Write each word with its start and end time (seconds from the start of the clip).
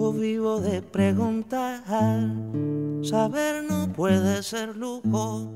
Yo 0.00 0.14
vivo 0.14 0.60
de 0.60 0.80
preguntar, 0.80 1.84
saber 3.02 3.64
no 3.68 3.92
puede 3.92 4.42
ser 4.42 4.74
lujo. 4.74 5.54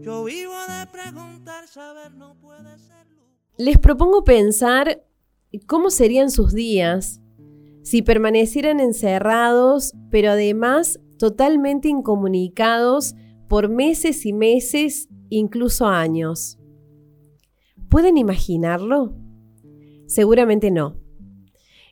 Yo 0.00 0.24
vivo 0.24 0.54
de 0.66 0.86
preguntar, 0.86 1.68
saber 1.68 2.10
no 2.14 2.34
puede 2.40 2.78
ser 2.78 3.06
lujo. 3.10 3.28
Les 3.58 3.76
propongo 3.76 4.24
pensar 4.24 5.04
cómo 5.66 5.90
serían 5.90 6.30
sus 6.30 6.54
días 6.54 7.20
si 7.82 8.00
permanecieran 8.00 8.80
encerrados, 8.80 9.92
pero 10.10 10.30
además 10.30 10.98
totalmente 11.18 11.90
incomunicados 11.90 13.14
por 13.46 13.68
meses 13.68 14.24
y 14.24 14.32
meses, 14.32 15.10
incluso 15.28 15.86
años. 15.86 16.58
¿Pueden 17.90 18.16
imaginarlo? 18.16 19.14
Seguramente 20.06 20.70
no. 20.70 21.01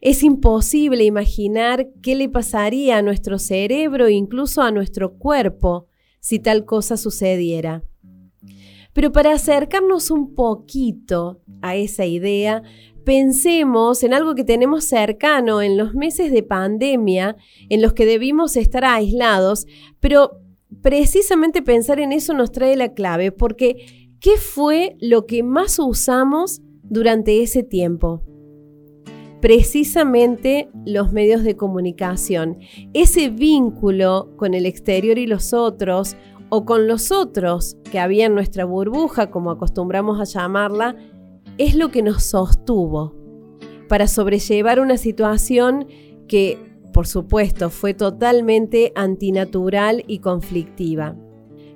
Es 0.00 0.22
imposible 0.22 1.04
imaginar 1.04 1.88
qué 2.02 2.14
le 2.14 2.28
pasaría 2.28 2.96
a 2.96 3.02
nuestro 3.02 3.38
cerebro 3.38 4.06
e 4.06 4.12
incluso 4.12 4.62
a 4.62 4.70
nuestro 4.70 5.18
cuerpo 5.18 5.86
si 6.20 6.38
tal 6.38 6.64
cosa 6.64 6.96
sucediera. 6.96 7.82
Pero 8.92 9.12
para 9.12 9.32
acercarnos 9.32 10.10
un 10.10 10.34
poquito 10.34 11.42
a 11.60 11.76
esa 11.76 12.06
idea, 12.06 12.62
pensemos 13.04 14.02
en 14.02 14.14
algo 14.14 14.34
que 14.34 14.44
tenemos 14.44 14.84
cercano 14.84 15.62
en 15.62 15.76
los 15.76 15.94
meses 15.94 16.32
de 16.32 16.42
pandemia 16.42 17.36
en 17.68 17.82
los 17.82 17.92
que 17.92 18.06
debimos 18.06 18.56
estar 18.56 18.84
aislados, 18.84 19.66
pero 20.00 20.40
precisamente 20.82 21.62
pensar 21.62 22.00
en 22.00 22.12
eso 22.12 22.32
nos 22.32 22.52
trae 22.52 22.76
la 22.76 22.94
clave, 22.94 23.32
porque 23.32 24.08
¿qué 24.18 24.36
fue 24.38 24.96
lo 25.00 25.26
que 25.26 25.42
más 25.42 25.78
usamos 25.78 26.62
durante 26.82 27.42
ese 27.42 27.62
tiempo? 27.62 28.22
Precisamente 29.40 30.68
los 30.84 31.12
medios 31.12 31.42
de 31.42 31.56
comunicación. 31.56 32.58
Ese 32.92 33.30
vínculo 33.30 34.30
con 34.36 34.54
el 34.54 34.66
exterior 34.66 35.18
y 35.18 35.26
los 35.26 35.52
otros, 35.52 36.16
o 36.50 36.64
con 36.64 36.88
los 36.88 37.12
otros 37.12 37.76
que 37.90 38.00
había 38.00 38.26
en 38.26 38.34
nuestra 38.34 38.64
burbuja, 38.64 39.30
como 39.30 39.50
acostumbramos 39.50 40.20
a 40.20 40.24
llamarla, 40.24 40.96
es 41.58 41.74
lo 41.74 41.90
que 41.90 42.02
nos 42.02 42.24
sostuvo 42.24 43.14
para 43.88 44.06
sobrellevar 44.06 44.80
una 44.80 44.96
situación 44.96 45.86
que, 46.28 46.58
por 46.92 47.06
supuesto, 47.06 47.70
fue 47.70 47.94
totalmente 47.94 48.92
antinatural 48.94 50.04
y 50.06 50.18
conflictiva. 50.18 51.16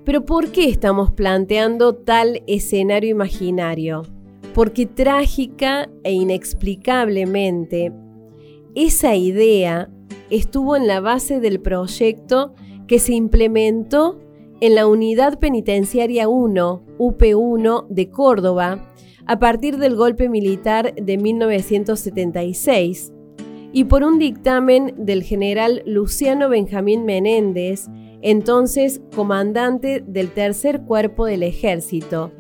Pero 0.05 0.25
¿por 0.25 0.51
qué 0.51 0.69
estamos 0.69 1.12
planteando 1.12 1.95
tal 1.95 2.42
escenario 2.47 3.11
imaginario? 3.11 4.14
Porque 4.55 4.86
trágica 4.86 5.91
e 6.05 6.12
inexplicablemente 6.12 7.92
esa 8.74 9.14
idea 9.14 9.91
estuvo 10.30 10.77
en 10.77 10.86
la 10.86 11.00
base 11.00 11.41
del 11.41 11.61
proyecto 11.61 12.55
que 12.86 12.98
se 12.98 13.12
implementó 13.14 14.18
en 14.61 14.74
la 14.74 14.86
Unidad 14.86 15.39
Penitenciaria 15.39 16.29
1, 16.29 16.83
UP1 16.98 17.86
de 17.89 18.11
Córdoba, 18.11 18.92
a 19.27 19.39
partir 19.39 19.79
del 19.79 19.96
golpe 19.96 20.29
militar 20.29 20.95
de 20.95 21.18
1976, 21.18 23.12
y 23.73 23.84
por 23.84 24.05
un 24.05 24.18
dictamen 24.18 24.95
del 24.98 25.23
general 25.23 25.83
Luciano 25.86 26.48
Benjamín 26.48 27.05
Menéndez, 27.05 27.86
entonces 28.23 29.00
comandante 29.14 30.02
del 30.06 30.30
Tercer 30.30 30.83
Cuerpo 30.83 31.27
del 31.27 31.42
Ejército, 31.42 32.33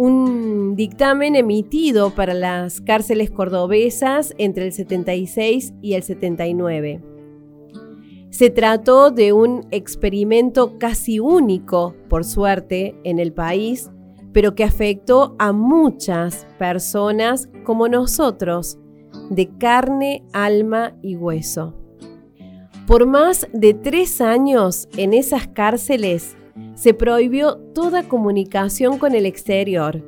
un 0.00 0.76
dictamen 0.76 1.36
emitido 1.36 2.14
para 2.14 2.32
las 2.32 2.80
cárceles 2.80 3.30
cordobesas 3.30 4.34
entre 4.38 4.64
el 4.64 4.72
76 4.72 5.74
y 5.82 5.92
el 5.92 6.02
79. 6.02 7.02
Se 8.30 8.48
trató 8.48 9.10
de 9.10 9.34
un 9.34 9.66
experimento 9.70 10.78
casi 10.78 11.20
único, 11.20 11.94
por 12.08 12.24
suerte, 12.24 12.98
en 13.04 13.18
el 13.18 13.34
país, 13.34 13.90
pero 14.32 14.54
que 14.54 14.64
afectó 14.64 15.36
a 15.38 15.52
muchas 15.52 16.46
personas 16.58 17.50
como 17.62 17.86
nosotros, 17.86 18.78
de 19.28 19.50
carne, 19.58 20.24
alma 20.32 20.96
y 21.02 21.16
hueso. 21.16 21.74
Por 22.86 23.04
más 23.04 23.46
de 23.52 23.74
tres 23.74 24.22
años 24.22 24.88
en 24.96 25.12
esas 25.12 25.46
cárceles 25.48 26.38
se 26.80 26.94
prohibió 26.94 27.58
toda 27.74 28.08
comunicación 28.08 28.96
con 28.96 29.14
el 29.14 29.26
exterior, 29.26 30.02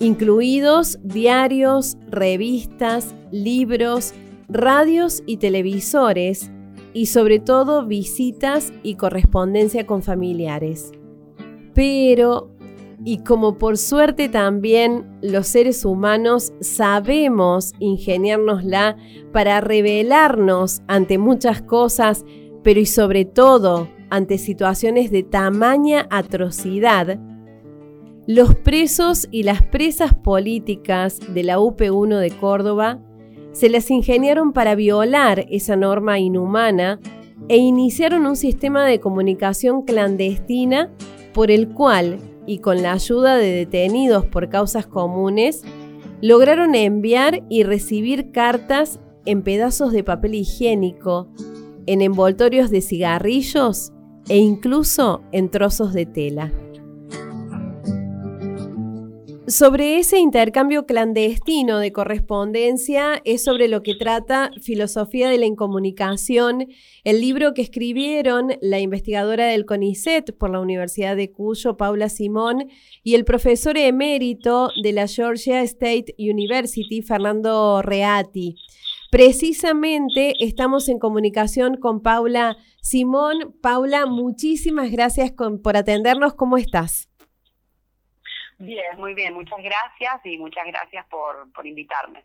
incluidos 0.00 0.98
diarios, 1.04 1.96
revistas, 2.08 3.14
libros, 3.30 4.12
radios 4.48 5.22
y 5.24 5.36
televisores, 5.36 6.50
y 6.92 7.06
sobre 7.06 7.38
todo 7.38 7.86
visitas 7.86 8.72
y 8.82 8.96
correspondencia 8.96 9.86
con 9.86 10.02
familiares. 10.02 10.90
Pero, 11.74 12.50
y 13.04 13.18
como 13.18 13.56
por 13.56 13.78
suerte 13.78 14.28
también 14.28 15.06
los 15.22 15.46
seres 15.46 15.84
humanos 15.84 16.52
sabemos 16.60 17.72
ingeniárnosla 17.78 18.96
para 19.32 19.60
revelarnos 19.60 20.82
ante 20.88 21.18
muchas 21.18 21.62
cosas, 21.62 22.24
pero 22.64 22.80
y 22.80 22.86
sobre 22.86 23.26
todo 23.26 23.86
ante 24.10 24.38
situaciones 24.38 25.10
de 25.10 25.22
tamaña 25.22 26.06
atrocidad, 26.10 27.18
los 28.26 28.54
presos 28.54 29.28
y 29.30 29.44
las 29.44 29.62
presas 29.62 30.14
políticas 30.14 31.20
de 31.32 31.42
la 31.42 31.58
UP1 31.58 32.18
de 32.18 32.30
Córdoba 32.30 33.00
se 33.52 33.68
las 33.68 33.90
ingeniaron 33.90 34.52
para 34.52 34.74
violar 34.74 35.46
esa 35.50 35.74
norma 35.74 36.18
inhumana 36.18 37.00
e 37.48 37.56
iniciaron 37.56 38.26
un 38.26 38.36
sistema 38.36 38.84
de 38.86 39.00
comunicación 39.00 39.82
clandestina 39.82 40.92
por 41.32 41.50
el 41.50 41.68
cual, 41.68 42.18
y 42.46 42.58
con 42.58 42.82
la 42.82 42.92
ayuda 42.92 43.36
de 43.36 43.52
detenidos 43.52 44.26
por 44.26 44.48
causas 44.48 44.86
comunes, 44.86 45.62
lograron 46.20 46.74
enviar 46.74 47.44
y 47.48 47.62
recibir 47.62 48.30
cartas 48.30 49.00
en 49.24 49.42
pedazos 49.42 49.92
de 49.92 50.04
papel 50.04 50.34
higiénico, 50.34 51.28
en 51.86 52.02
envoltorios 52.02 52.70
de 52.70 52.80
cigarrillos 52.82 53.92
e 54.28 54.38
incluso 54.38 55.22
en 55.32 55.50
trozos 55.50 55.92
de 55.92 56.06
tela. 56.06 56.52
Sobre 59.50 59.98
ese 59.98 60.20
intercambio 60.20 60.86
clandestino 60.86 61.80
de 61.80 61.90
correspondencia 61.90 63.20
es 63.24 63.42
sobre 63.42 63.66
lo 63.66 63.82
que 63.82 63.96
trata 63.96 64.52
Filosofía 64.62 65.28
de 65.28 65.38
la 65.38 65.46
Incomunicación, 65.46 66.68
el 67.02 67.20
libro 67.20 67.52
que 67.52 67.62
escribieron 67.62 68.52
la 68.60 68.78
investigadora 68.78 69.46
del 69.46 69.66
CONICET 69.66 70.36
por 70.38 70.50
la 70.50 70.60
Universidad 70.60 71.16
de 71.16 71.32
Cuyo, 71.32 71.76
Paula 71.76 72.08
Simón, 72.08 72.68
y 73.02 73.16
el 73.16 73.24
profesor 73.24 73.76
emérito 73.76 74.70
de 74.84 74.92
la 74.92 75.08
Georgia 75.08 75.62
State 75.62 76.14
University, 76.16 77.02
Fernando 77.02 77.82
Reati. 77.82 78.54
Precisamente 79.10 80.34
estamos 80.38 80.88
en 80.88 81.00
comunicación 81.00 81.76
con 81.76 82.00
Paula 82.00 82.56
Simón. 82.80 83.56
Paula, 83.60 84.06
muchísimas 84.06 84.90
gracias 84.92 85.32
por 85.32 85.76
atendernos. 85.76 86.34
¿Cómo 86.34 86.56
estás? 86.56 87.10
Bien, 88.58 88.96
muy 88.98 89.14
bien. 89.14 89.34
Muchas 89.34 89.58
gracias 89.58 90.24
y 90.24 90.38
muchas 90.38 90.64
gracias 90.66 91.06
por, 91.08 91.50
por 91.52 91.66
invitarme. 91.66 92.24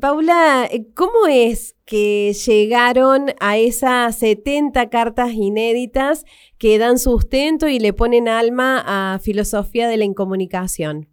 Paula, 0.00 0.68
¿cómo 0.94 1.28
es 1.28 1.76
que 1.86 2.32
llegaron 2.32 3.32
a 3.38 3.56
esas 3.56 4.18
70 4.18 4.90
cartas 4.90 5.32
inéditas 5.32 6.24
que 6.58 6.76
dan 6.76 6.98
sustento 6.98 7.68
y 7.68 7.78
le 7.78 7.92
ponen 7.92 8.28
alma 8.28 8.82
a 8.84 9.20
filosofía 9.20 9.86
de 9.88 9.96
la 9.96 10.04
incomunicación? 10.04 11.08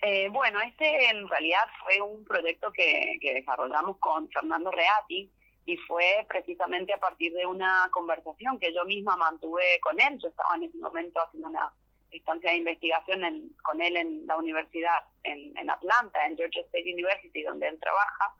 Eh, 0.00 0.28
bueno, 0.28 0.60
este 0.60 1.10
en 1.10 1.28
realidad 1.28 1.64
fue 1.82 2.00
un 2.00 2.24
proyecto 2.24 2.72
que, 2.72 3.18
desarrollamos 3.20 3.98
con 3.98 4.28
Fernando 4.30 4.70
Reati 4.70 5.30
y 5.66 5.76
fue 5.78 6.24
precisamente 6.28 6.92
a 6.94 7.00
partir 7.00 7.32
de 7.34 7.44
una 7.46 7.88
conversación 7.92 8.58
que 8.60 8.72
yo 8.72 8.84
misma 8.84 9.16
mantuve 9.16 9.80
con 9.80 10.00
él. 10.00 10.18
Yo 10.18 10.28
estaba 10.28 10.54
en 10.54 10.64
ese 10.64 10.78
momento 10.78 11.20
haciendo 11.20 11.48
una 11.48 11.72
estancia 12.10 12.50
de 12.50 12.58
investigación 12.58 13.52
con 13.62 13.82
él 13.82 13.96
en 13.96 14.26
la 14.26 14.36
universidad 14.36 15.02
en, 15.24 15.68
Atlanta, 15.68 16.24
en 16.26 16.36
Georgia 16.36 16.62
State 16.62 16.90
University, 16.92 17.42
donde 17.42 17.68
él 17.68 17.78
trabaja. 17.80 18.34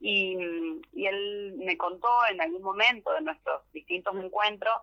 Y, 0.00 0.36
él 1.06 1.54
me 1.58 1.76
contó 1.76 2.08
en 2.30 2.40
algún 2.40 2.62
momento 2.62 3.12
de 3.12 3.20
nuestros 3.20 3.60
distintos 3.72 4.16
encuentros 4.16 4.74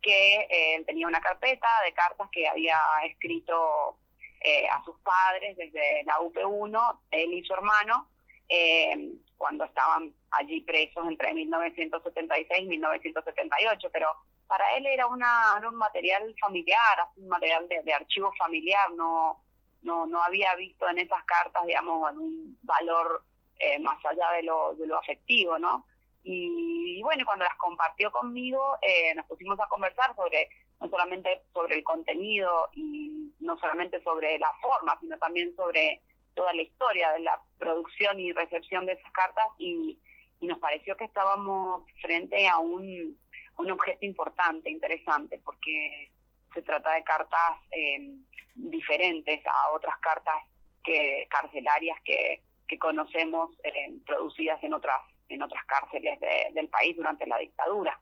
que 0.00 0.36
eh, 0.36 0.76
él 0.76 0.86
tenía 0.86 1.08
una 1.08 1.20
carpeta 1.20 1.68
de 1.84 1.92
cartas 1.92 2.28
que 2.30 2.46
había 2.46 2.78
escrito 3.06 3.98
eh, 4.44 4.68
a 4.68 4.84
sus 4.84 4.96
padres 5.00 5.56
desde 5.56 6.04
la 6.04 6.18
UP1, 6.20 7.00
él 7.12 7.32
y 7.32 7.42
su 7.44 7.54
hermano, 7.54 8.10
eh, 8.46 9.14
cuando 9.38 9.64
estaban 9.64 10.12
allí 10.32 10.60
presos 10.60 11.06
entre 11.08 11.32
1976 11.32 12.60
y 12.60 12.66
1978, 12.66 13.88
pero 13.90 14.08
para 14.46 14.76
él 14.76 14.84
era, 14.84 15.06
una, 15.06 15.58
un 15.66 15.76
material 15.76 16.34
familiar, 16.38 17.08
un 17.16 17.28
material 17.28 17.66
de, 17.68 17.92
archivo 17.94 18.32
familiar, 18.38 18.90
no, 18.92 19.42
no, 19.80 20.04
no 20.04 20.22
había 20.22 20.54
visto 20.56 20.86
en 20.90 20.98
esas 20.98 21.24
cartas, 21.24 21.64
digamos, 21.64 22.12
un 22.12 22.58
valor 22.62 23.24
eh, 23.58 23.78
más 23.78 23.96
allá 24.04 24.30
de 24.32 24.42
lo, 24.42 24.74
de 24.74 24.86
lo 24.86 24.98
afectivo, 24.98 25.58
¿no? 25.58 25.86
Y, 26.22 27.02
bueno, 27.02 27.24
cuando 27.26 27.44
las 27.44 27.56
compartió 27.56 28.10
conmigo, 28.10 28.78
eh, 28.82 29.14
nos 29.14 29.26
pusimos 29.26 29.58
a 29.60 29.68
conversar 29.68 30.14
sobre, 30.16 30.48
no 30.80 30.88
solamente 30.88 31.42
sobre 31.52 31.76
el 31.76 31.84
contenido 31.84 32.68
y 32.72 33.32
no 33.40 33.58
solamente 33.58 34.02
sobre 34.02 34.38
la 34.38 34.52
forma, 34.60 34.98
sino 35.00 35.18
también 35.18 35.54
sobre 35.56 36.00
toda 36.34 36.52
la 36.52 36.62
historia 36.62 37.12
de 37.12 37.20
la 37.20 37.40
producción 37.58 38.18
y 38.18 38.32
recepción 38.32 38.86
de 38.86 38.92
esas 38.92 39.12
cartas 39.12 39.46
y, 39.58 39.98
nos 40.40 40.58
pareció 40.58 40.94
que 40.98 41.04
estábamos 41.04 41.84
frente 42.02 42.46
a 42.48 42.58
un, 42.58 43.18
un 43.56 43.70
objeto 43.70 44.04
importante, 44.04 44.68
interesante, 44.68 45.40
porque 45.42 46.10
se 46.52 46.60
trata 46.60 46.92
de 46.92 47.02
cartas 47.02 47.56
eh, 47.70 48.10
diferentes 48.54 49.40
a 49.46 49.70
otras 49.74 49.96
cartas 50.00 50.34
que 50.82 51.26
carcelarias 51.30 51.98
que, 52.04 52.42
que 52.68 52.78
conocemos 52.78 53.58
eh, 53.62 53.94
producidas 54.04 54.62
en 54.62 54.74
otras 54.74 55.00
en 55.28 55.42
otras 55.42 55.64
cárceles 55.64 56.18
del 56.52 56.68
país 56.68 56.96
durante 56.96 57.26
la 57.26 57.38
dictadura. 57.38 57.98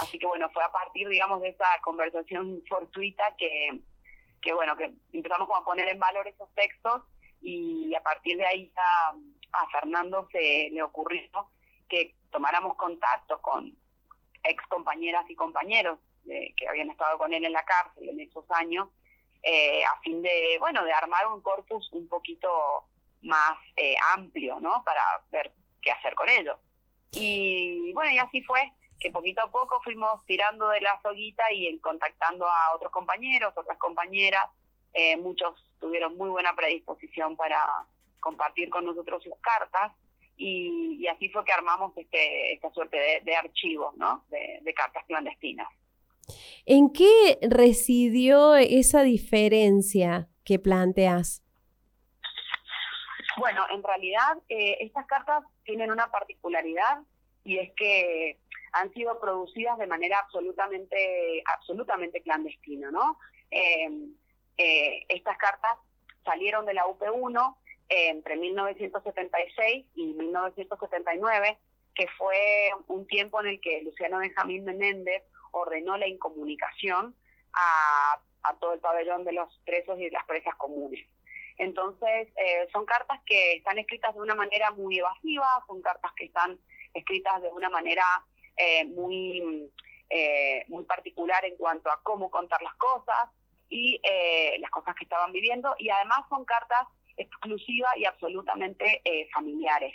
Así 0.00 0.18
que 0.18 0.26
bueno, 0.26 0.48
fue 0.50 0.62
a 0.62 0.72
partir, 0.72 1.08
digamos, 1.08 1.40
de 1.40 1.48
esa 1.48 1.66
conversación 1.82 2.62
fortuita 2.68 3.34
que, 3.38 3.80
que 4.42 4.52
bueno, 4.52 4.76
que 4.76 4.92
empezamos 5.12 5.48
a 5.54 5.64
poner 5.64 5.88
en 5.88 5.98
valor 5.98 6.26
esos 6.28 6.52
textos 6.54 7.02
y 7.40 7.94
a 7.94 8.02
partir 8.02 8.36
de 8.36 8.46
ahí 8.46 8.72
a 8.76 9.66
Fernando 9.70 10.28
se 10.32 10.68
le 10.70 10.82
ocurrió 10.82 11.50
que 11.88 12.14
tomáramos 12.30 12.76
contacto 12.76 13.40
con 13.40 13.76
ex 14.42 14.66
compañeras 14.68 15.24
y 15.28 15.34
compañeros 15.34 15.98
que 16.26 16.68
habían 16.68 16.90
estado 16.90 17.18
con 17.18 17.32
él 17.32 17.44
en 17.44 17.52
la 17.52 17.64
cárcel 17.64 18.08
en 18.08 18.20
esos 18.20 18.44
años, 18.50 18.88
eh, 19.42 19.84
a 19.84 20.00
fin 20.00 20.22
de, 20.22 20.56
bueno, 20.58 20.84
de 20.84 20.92
armar 20.92 21.26
un 21.28 21.40
corpus 21.40 21.88
un 21.92 22.08
poquito 22.08 22.48
más 23.22 23.58
eh, 23.76 23.94
amplio, 24.14 24.58
¿no? 24.60 24.82
Para 24.84 25.02
ver 25.30 25.52
qué 25.80 25.92
hacer 25.92 26.14
con 26.14 26.28
ellos. 26.28 26.58
Y 27.12 27.92
bueno, 27.92 28.10
y 28.10 28.18
así 28.18 28.42
fue 28.42 28.72
que 28.98 29.10
poquito 29.10 29.42
a 29.42 29.50
poco 29.50 29.80
fuimos 29.82 30.24
tirando 30.26 30.68
de 30.68 30.80
la 30.80 31.00
soguita 31.02 31.44
y 31.52 31.78
contactando 31.80 32.46
a 32.46 32.74
otros 32.74 32.90
compañeros, 32.92 33.52
otras 33.56 33.78
compañeras, 33.78 34.44
eh, 34.92 35.16
muchos 35.16 35.54
tuvieron 35.78 36.16
muy 36.16 36.30
buena 36.30 36.54
predisposición 36.54 37.36
para 37.36 37.66
compartir 38.20 38.70
con 38.70 38.84
nosotros 38.84 39.22
sus 39.22 39.34
cartas 39.40 39.92
y, 40.36 41.06
así 41.06 41.28
fue 41.28 41.44
que 41.44 41.52
armamos 41.52 41.96
este, 41.96 42.54
esta 42.54 42.70
suerte 42.70 43.22
de, 43.22 43.36
archivos, 43.36 43.96
¿no? 43.96 44.24
De, 44.28 44.74
cartas 44.74 45.04
clandestinas. 45.06 45.68
¿En 46.66 46.92
qué 46.92 47.38
residió 47.42 48.56
esa 48.56 49.02
diferencia 49.02 50.28
que 50.44 50.58
planteas? 50.58 51.42
Bueno, 53.38 53.64
en 53.70 53.82
realidad 53.82 54.38
eh, 54.48 54.78
estas 54.80 55.06
cartas 55.06 55.44
tienen 55.64 55.90
una 55.90 56.10
particularidad 56.10 56.98
y 57.44 57.58
es 57.58 57.72
que 57.76 58.38
han 58.76 58.92
sido 58.92 59.18
producidas 59.18 59.78
de 59.78 59.86
manera 59.86 60.18
absolutamente, 60.18 61.42
absolutamente 61.56 62.20
clandestina, 62.22 62.90
¿no? 62.90 63.18
Eh, 63.50 63.88
eh, 64.58 65.06
estas 65.08 65.38
cartas 65.38 65.78
salieron 66.24 66.66
de 66.66 66.74
la 66.74 66.86
UP1 66.86 67.56
entre 67.88 68.36
1976 68.36 69.86
y 69.94 70.06
1979, 70.14 71.58
que 71.94 72.06
fue 72.18 72.70
un 72.88 73.06
tiempo 73.06 73.40
en 73.40 73.46
el 73.46 73.60
que 73.60 73.82
Luciano 73.82 74.18
Benjamín 74.18 74.64
Menéndez 74.64 75.22
ordenó 75.52 75.96
la 75.96 76.08
incomunicación 76.08 77.14
a, 77.54 78.20
todo 78.60 78.74
el 78.74 78.80
pabellón 78.80 79.24
de 79.24 79.32
los 79.32 79.48
presos 79.64 79.98
y 79.98 80.04
de 80.04 80.10
las 80.10 80.24
presas 80.24 80.54
comunes. 80.54 81.04
Entonces, 81.58 82.28
eh, 82.36 82.68
son 82.72 82.84
cartas 82.84 83.20
que 83.26 83.54
están 83.54 83.78
escritas 83.78 84.14
de 84.14 84.20
una 84.20 84.34
manera 84.34 84.70
muy 84.70 84.98
evasiva, 84.98 85.48
son 85.66 85.82
cartas 85.82 86.12
que 86.16 86.26
están 86.26 86.58
escritas 86.94 87.42
de 87.42 87.48
una 87.48 87.70
manera 87.70 88.04
eh, 88.56 88.84
muy, 88.86 89.70
muy 90.68 90.84
particular 90.84 91.44
en 91.44 91.56
cuanto 91.56 91.90
a 91.90 92.00
cómo 92.02 92.30
contar 92.30 92.62
las 92.62 92.74
cosas, 92.74 93.28
y 93.68 94.00
eh, 94.02 94.56
las 94.60 94.70
cosas 94.70 94.94
que 94.94 95.04
estaban 95.04 95.32
viviendo 95.32 95.74
y 95.78 95.88
además 95.90 96.20
son 96.28 96.44
cartas 96.44 96.86
exclusivas 97.16 97.96
y 97.96 98.04
absolutamente 98.04 99.00
eh, 99.04 99.28
familiares. 99.32 99.94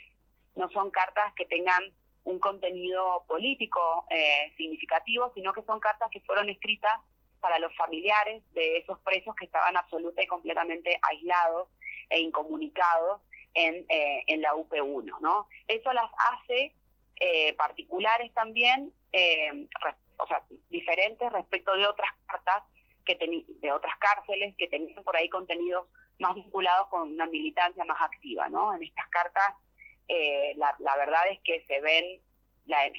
No 0.56 0.70
son 0.72 0.92
cartas 0.92 1.34
que 1.36 1.46
tengan 1.46 1.84
un 2.24 2.40
contenido 2.40 3.24
político 3.28 4.06
eh, 4.10 4.54
significativo, 4.58 5.32
sino 5.34 5.54
que 5.54 5.64
son 5.64 5.80
cartas 5.80 6.10
que 6.12 6.20
fueron 6.22 6.50
escritas 6.50 7.00
para 7.40 7.58
los 7.60 7.76
familiares 7.76 8.44
de 8.54 8.78
esos 8.78 9.00
presos 9.00 9.36
que 9.36 9.46
estaban 9.46 9.76
absolutamente 9.78 10.24
y 10.24 10.28
completamente 10.28 11.00
aislados 11.02 11.70
e 12.10 12.20
incomunicados 12.20 13.22
en, 13.54 13.86
en 13.90 14.42
la 14.42 14.54
UP1. 14.54 15.20
¿no? 15.22 15.48
Eso 15.68 15.92
las 15.94 16.12
hace 16.32 16.76
particulares 17.58 18.34
también, 18.34 18.94
o 20.18 20.28
sea, 20.28 20.44
diferentes 20.70 21.32
respecto 21.32 21.76
de 21.76 21.86
otras 21.86 22.10
cartas 22.26 22.64
que 23.06 23.18
de 23.62 23.72
otras 23.72 23.98
cárceles 23.98 24.56
que 24.58 24.68
tenían 24.68 25.04
por 25.04 25.16
ahí 25.16 25.30
contenidos 25.30 25.88
más 26.20 26.36
vinculados 26.36 26.88
con 26.90 27.14
una 27.14 27.26
militancia 27.26 27.84
más 27.86 28.02
activa, 28.02 28.50
¿no? 28.50 28.74
En 28.76 28.84
estas 28.84 29.08
cartas 29.10 29.56
eh, 30.08 30.54
la, 30.58 30.98
verdad 30.98 31.22
es 31.32 31.40
que 31.44 31.64
se 31.68 31.80
ven, 31.80 32.20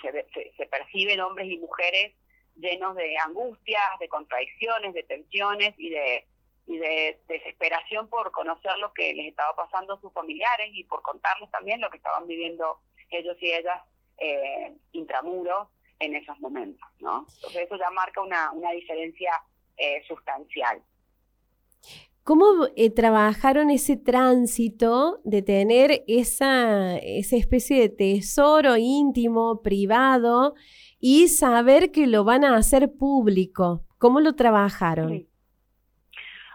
se, 0.01 0.53
se, 0.57 0.67
perciben 0.67 1.21
hombres 1.21 1.47
y 1.51 1.59
mujeres 1.59 2.15
llenos 2.57 2.97
de 2.97 3.17
angustias, 3.19 3.99
de 4.01 4.09
contradicciones, 4.09 4.95
de 4.95 5.03
tensiones 5.03 5.75
y 5.77 5.91
de, 5.91 6.27
y 6.67 6.79
de 6.79 7.21
desesperación 7.29 8.09
por 8.09 8.31
conocer 8.33 8.79
lo 8.79 8.95
que 8.95 9.13
les 9.13 9.27
estaba 9.27 9.55
pasando 9.55 9.95
a 9.95 10.01
sus 10.01 10.13
familiares 10.15 10.71
y 10.73 10.85
por 10.85 11.03
contarles 11.03 11.51
también 11.51 11.81
lo 11.83 11.91
que 11.91 11.99
estaban 11.99 12.27
viviendo 12.27 12.81
ellos 13.11 13.37
y 13.41 13.53
ellas 13.53 13.83
eh, 14.23 14.77
intramuros 14.93 15.69
en 15.99 16.15
esos 16.15 16.39
momentos, 16.39 16.89
¿no? 17.01 17.27
Entonces 17.37 17.63
eso 17.67 17.77
ya 17.77 17.91
marca 17.91 18.21
una, 18.21 18.53
una 18.53 18.71
diferencia 18.71 19.33
eh, 19.77 20.03
sustancial. 20.07 20.81
¿Cómo 22.25 22.69
eh, 22.77 22.91
trabajaron 22.91 23.71
ese 23.71 23.97
tránsito 23.97 25.21
de 25.25 25.43
tener 25.43 26.05
esa, 26.07 26.97
esa 26.99 27.37
especie 27.37 27.81
de 27.81 27.89
tesoro 27.89 28.77
íntimo, 28.77 29.61
privado, 29.61 30.55
y 31.01 31.27
saber 31.27 31.91
que 31.91 32.07
lo 32.07 32.23
van 32.23 32.45
a 32.45 32.57
hacer 32.57 32.93
público? 32.97 33.85
¿Cómo 33.99 34.21
lo 34.21 34.37
trabajaron? 34.37 35.27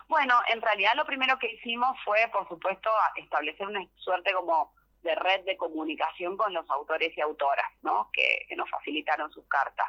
Bueno, 0.08 0.36
en 0.54 0.62
realidad 0.62 0.92
lo 0.96 1.06
primero 1.06 1.38
que 1.38 1.52
hicimos 1.52 1.98
fue, 2.06 2.20
por 2.32 2.48
supuesto, 2.48 2.90
establecer 3.18 3.68
una 3.68 3.86
suerte 3.98 4.32
como 4.32 4.72
de 5.08 5.16
red 5.16 5.46
de 5.46 5.56
comunicación 5.56 6.36
con 6.36 6.54
los 6.54 6.70
autores 6.70 7.18
y 7.18 7.22
autoras, 7.22 7.72
¿no? 7.82 8.10
Que, 8.12 8.46
nos 8.56 8.70
facilitaron 8.70 9.32
sus 9.32 9.46
cartas. 9.48 9.88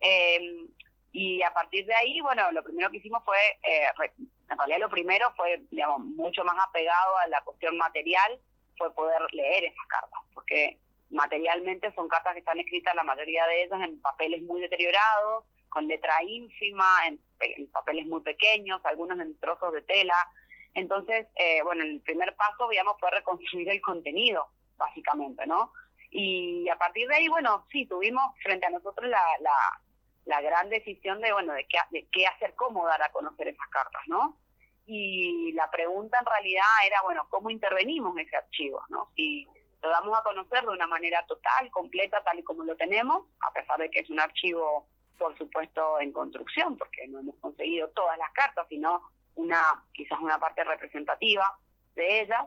Eh, 0.00 0.66
y 1.12 1.42
a 1.42 1.52
partir 1.52 1.86
de 1.86 1.94
ahí, 1.94 2.20
bueno, 2.20 2.50
lo 2.52 2.62
primero 2.62 2.90
que 2.90 2.96
hicimos 2.98 3.22
fue, 3.24 3.38
eh, 3.62 3.86
en 4.50 4.58
realidad 4.58 4.80
lo 4.80 4.90
primero 4.90 5.32
fue, 5.36 5.62
digamos, 5.70 6.00
mucho 6.00 6.44
más 6.44 6.56
apegado 6.66 7.16
a 7.18 7.28
la 7.28 7.40
cuestión 7.42 7.76
material, 7.76 8.40
fue 8.76 8.92
poder 8.94 9.20
leer 9.32 9.64
esas 9.64 9.86
cartas, 9.86 10.20
porque 10.34 10.78
materialmente 11.10 11.92
son 11.94 12.08
cartas 12.08 12.32
que 12.32 12.40
están 12.40 12.58
escritas, 12.58 12.94
la 12.94 13.02
mayoría 13.02 13.46
de 13.46 13.64
ellas, 13.64 13.80
en 13.82 14.00
papeles 14.00 14.42
muy 14.42 14.60
deteriorados, 14.60 15.44
con 15.68 15.86
letra 15.86 16.22
ínfima, 16.24 16.86
en, 17.06 17.20
papeles 17.72 18.06
muy 18.06 18.20
pequeños, 18.22 18.80
algunos 18.84 19.18
en 19.20 19.38
trozos 19.38 19.72
de 19.72 19.82
tela. 19.82 20.16
Entonces, 20.74 21.26
eh, 21.36 21.62
bueno, 21.62 21.82
el 21.82 22.00
primer 22.00 22.34
paso, 22.36 22.68
digamos, 22.68 22.96
fue 23.00 23.10
reconstruir 23.10 23.68
el 23.68 23.80
contenido, 23.80 24.48
básicamente, 24.76 25.46
¿no? 25.46 25.72
Y 26.10 26.68
a 26.68 26.76
partir 26.76 27.08
de 27.08 27.16
ahí, 27.16 27.28
bueno, 27.28 27.66
sí, 27.70 27.86
tuvimos 27.86 28.22
frente 28.42 28.66
a 28.66 28.70
nosotros 28.70 29.08
la, 29.08 29.22
la 29.40 29.52
la 30.30 30.40
gran 30.40 30.68
decisión 30.68 31.20
de, 31.20 31.32
bueno, 31.32 31.52
de 31.52 31.66
qué, 31.66 31.78
de 31.90 32.06
qué 32.12 32.26
hacer, 32.26 32.54
cómo 32.54 32.86
dar 32.86 33.02
a 33.02 33.10
conocer 33.10 33.48
esas 33.48 33.68
cartas, 33.68 34.02
¿no? 34.06 34.36
Y 34.86 35.52
la 35.52 35.70
pregunta 35.70 36.18
en 36.20 36.26
realidad 36.26 36.64
era, 36.86 37.02
bueno, 37.02 37.26
¿cómo 37.30 37.50
intervenimos 37.50 38.16
en 38.16 38.26
ese 38.26 38.36
archivo, 38.36 38.82
¿no? 38.88 39.10
Si 39.16 39.46
lo 39.82 39.88
damos 39.88 40.18
a 40.18 40.22
conocer 40.22 40.62
de 40.62 40.68
una 40.68 40.86
manera 40.86 41.24
total, 41.26 41.70
completa, 41.70 42.22
tal 42.22 42.38
y 42.38 42.44
como 42.44 42.64
lo 42.64 42.76
tenemos, 42.76 43.26
a 43.40 43.52
pesar 43.52 43.78
de 43.78 43.90
que 43.90 44.00
es 44.00 44.10
un 44.10 44.20
archivo, 44.20 44.86
por 45.18 45.36
supuesto, 45.38 46.00
en 46.00 46.12
construcción, 46.12 46.76
porque 46.76 47.06
no 47.08 47.20
hemos 47.20 47.36
conseguido 47.36 47.88
todas 47.88 48.18
las 48.18 48.30
cartas, 48.32 48.66
sino 48.68 49.02
una, 49.40 49.82
quizás 49.92 50.18
una 50.20 50.38
parte 50.38 50.62
representativa 50.64 51.58
de 51.94 52.20
ellas, 52.20 52.44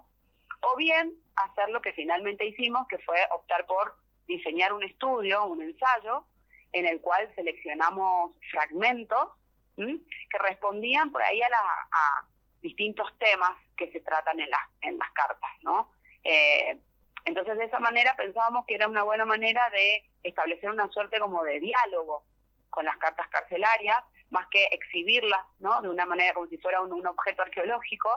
o 0.61 0.75
bien 0.77 1.13
hacer 1.35 1.69
lo 1.69 1.81
que 1.81 1.93
finalmente 1.93 2.45
hicimos, 2.45 2.87
que 2.87 2.99
fue 2.99 3.17
optar 3.31 3.65
por 3.65 3.95
diseñar 4.27 4.73
un 4.73 4.83
estudio, 4.83 5.45
un 5.45 5.61
ensayo, 5.61 6.25
en 6.71 6.87
el 6.87 7.01
cual 7.01 7.29
seleccionamos 7.35 8.35
fragmentos 8.51 9.29
que 9.75 10.37
respondían 10.37 11.11
por 11.11 11.21
ahí 11.23 11.41
a, 11.41 11.47
a, 11.47 12.27
distintos 12.61 13.07
temas 13.17 13.51
que 13.75 13.91
se 13.91 13.99
tratan 13.99 14.39
en, 14.39 14.49
las 14.49 14.61
en 14.81 14.97
las 14.97 15.11
cartas, 15.11 15.49
¿no? 15.63 15.91
Eh, 16.23 16.77
entonces, 17.25 17.57
de 17.57 17.65
esa 17.65 17.79
manera 17.79 18.15
pensábamos 18.15 18.65
que 18.65 18.75
era 18.75 18.87
una 18.87 19.03
buena 19.03 19.25
manera 19.25 19.69
de 19.71 20.03
establecer 20.23 20.69
una 20.69 20.87
suerte 20.89 21.19
como 21.19 21.43
de 21.43 21.59
diálogo 21.59 22.23
con 22.69 22.85
las 22.85 22.97
cartas 22.97 23.27
carcelarias, 23.29 23.97
más 24.33 24.47
que 24.47 24.65
exhibirlas, 24.71 25.45
¿no? 25.59 25.81
De 25.81 25.89
una 25.89 26.05
manera 26.05 26.33
como 26.33 26.47
si 26.47 26.57
fuera 26.57 26.81
un, 26.81 27.07
objeto 27.07 27.43
arqueológico, 27.43 28.09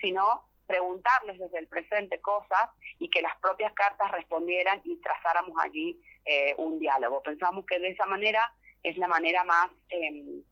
sino 0.00 0.44
preguntarles 0.66 1.38
desde 1.38 1.58
el 1.58 1.68
presente 1.68 2.20
cosas 2.20 2.70
y 2.98 3.08
que 3.08 3.22
las 3.22 3.36
propias 3.38 3.72
cartas 3.72 4.10
respondieran 4.10 4.80
y 4.84 5.00
trazáramos 5.00 5.56
allí 5.62 6.00
eh, 6.24 6.54
un 6.58 6.78
diálogo. 6.78 7.22
Pensamos 7.22 7.64
que 7.66 7.78
de 7.78 7.90
esa 7.90 8.04
manera 8.06 8.52
es 8.82 8.96
la 8.98 9.06
manera 9.08 9.44
más, 9.44 9.70
eh, 9.90 10.42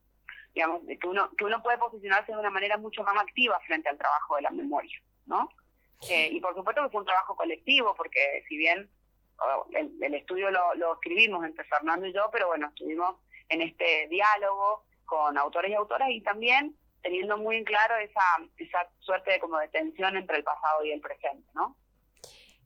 digamos, 0.53 0.81
que 0.87 1.07
uno, 1.07 1.29
que 1.37 1.45
uno 1.45 1.61
puede 1.61 1.77
posicionarse 1.77 2.31
de 2.31 2.37
una 2.37 2.49
manera 2.49 2.77
mucho 2.77 3.03
más 3.03 3.17
activa 3.17 3.59
frente 3.67 3.89
al 3.89 3.97
trabajo 3.97 4.37
de 4.37 4.41
la 4.43 4.51
memoria, 4.51 5.01
¿no? 5.25 5.49
Eh, 6.09 6.29
y 6.31 6.39
por 6.39 6.55
supuesto 6.55 6.81
que 6.83 6.89
fue 6.89 7.01
un 7.01 7.07
trabajo 7.07 7.35
colectivo, 7.35 7.93
porque 7.95 8.43
si 8.47 8.55
bien 8.55 8.89
oh, 9.39 9.67
el, 9.73 10.13
estudio 10.13 10.49
lo, 10.49 10.75
lo, 10.75 10.93
escribimos 10.93 11.43
entre 11.43 11.65
Fernando 11.65 12.07
y 12.07 12.13
yo, 12.13 12.29
pero 12.31 12.47
bueno, 12.47 12.67
estuvimos 12.69 13.17
en 13.49 13.61
este 13.61 14.07
diálogo 14.07 14.85
con 15.09 15.37
autores 15.37 15.71
y 15.71 15.73
autoras 15.73 16.09
y 16.11 16.21
también 16.21 16.75
teniendo 17.01 17.37
muy 17.37 17.57
en 17.57 17.63
claro 17.63 17.95
esa, 17.97 18.21
esa 18.57 18.89
suerte 18.99 19.31
de 19.31 19.39
como 19.39 19.57
de 19.57 19.67
tensión 19.69 20.15
entre 20.15 20.37
el 20.37 20.43
pasado 20.43 20.83
y 20.85 20.91
el 20.91 21.01
presente, 21.01 21.47
¿no? 21.53 21.75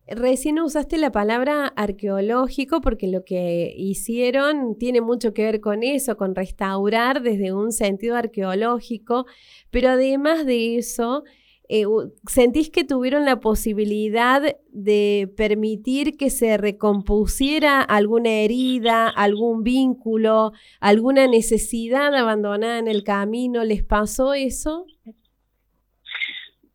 Recién 0.06 0.60
usaste 0.60 0.98
la 0.98 1.14
palabra 1.14 1.68
arqueológico 1.68 2.82
porque 2.82 3.08
lo 3.08 3.24
que 3.24 3.74
hicieron 3.78 4.78
tiene 4.78 5.00
mucho 5.00 5.34
que 5.34 5.44
ver 5.44 5.62
con 5.62 5.82
eso, 5.82 6.18
con 6.18 6.36
restaurar 6.36 7.22
desde 7.22 7.54
un 7.54 7.72
sentido 7.72 8.18
arqueológico, 8.18 9.26
pero 9.72 9.92
además 9.92 10.46
de 10.46 10.76
eso, 10.76 11.24
eh, 11.70 11.86
¿sentís 12.28 12.70
que 12.70 12.84
tuvieron 12.84 13.26
la 13.26 13.40
posibilidad 13.40 14.42
de 14.68 15.34
permitir 15.38 16.18
que 16.18 16.30
se 16.30 16.58
recompusiera 16.58 17.82
alguna 17.82 18.30
herida, 18.30 19.08
algún 19.08 19.64
vínculo, 19.64 20.52
alguna 20.82 21.28
necesidad 21.28 22.14
abandonada 22.14 22.80
en 22.80 22.88
el 22.88 23.04
camino? 23.04 23.64
¿Les 23.64 23.84
pasó 23.84 24.34
eso? 24.34 24.86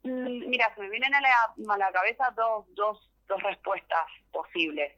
Mm, 0.04 0.49
mira, 0.49 0.75
se 0.75 0.80
me 0.80 0.88
vienen 0.88 1.14
a 1.14 1.21
la, 1.21 1.92
cabeza 1.92 2.33
dos, 2.35 2.64
dos, 2.75 3.11
dos 3.26 3.42
respuestas 3.42 4.07
posibles. 4.33 4.92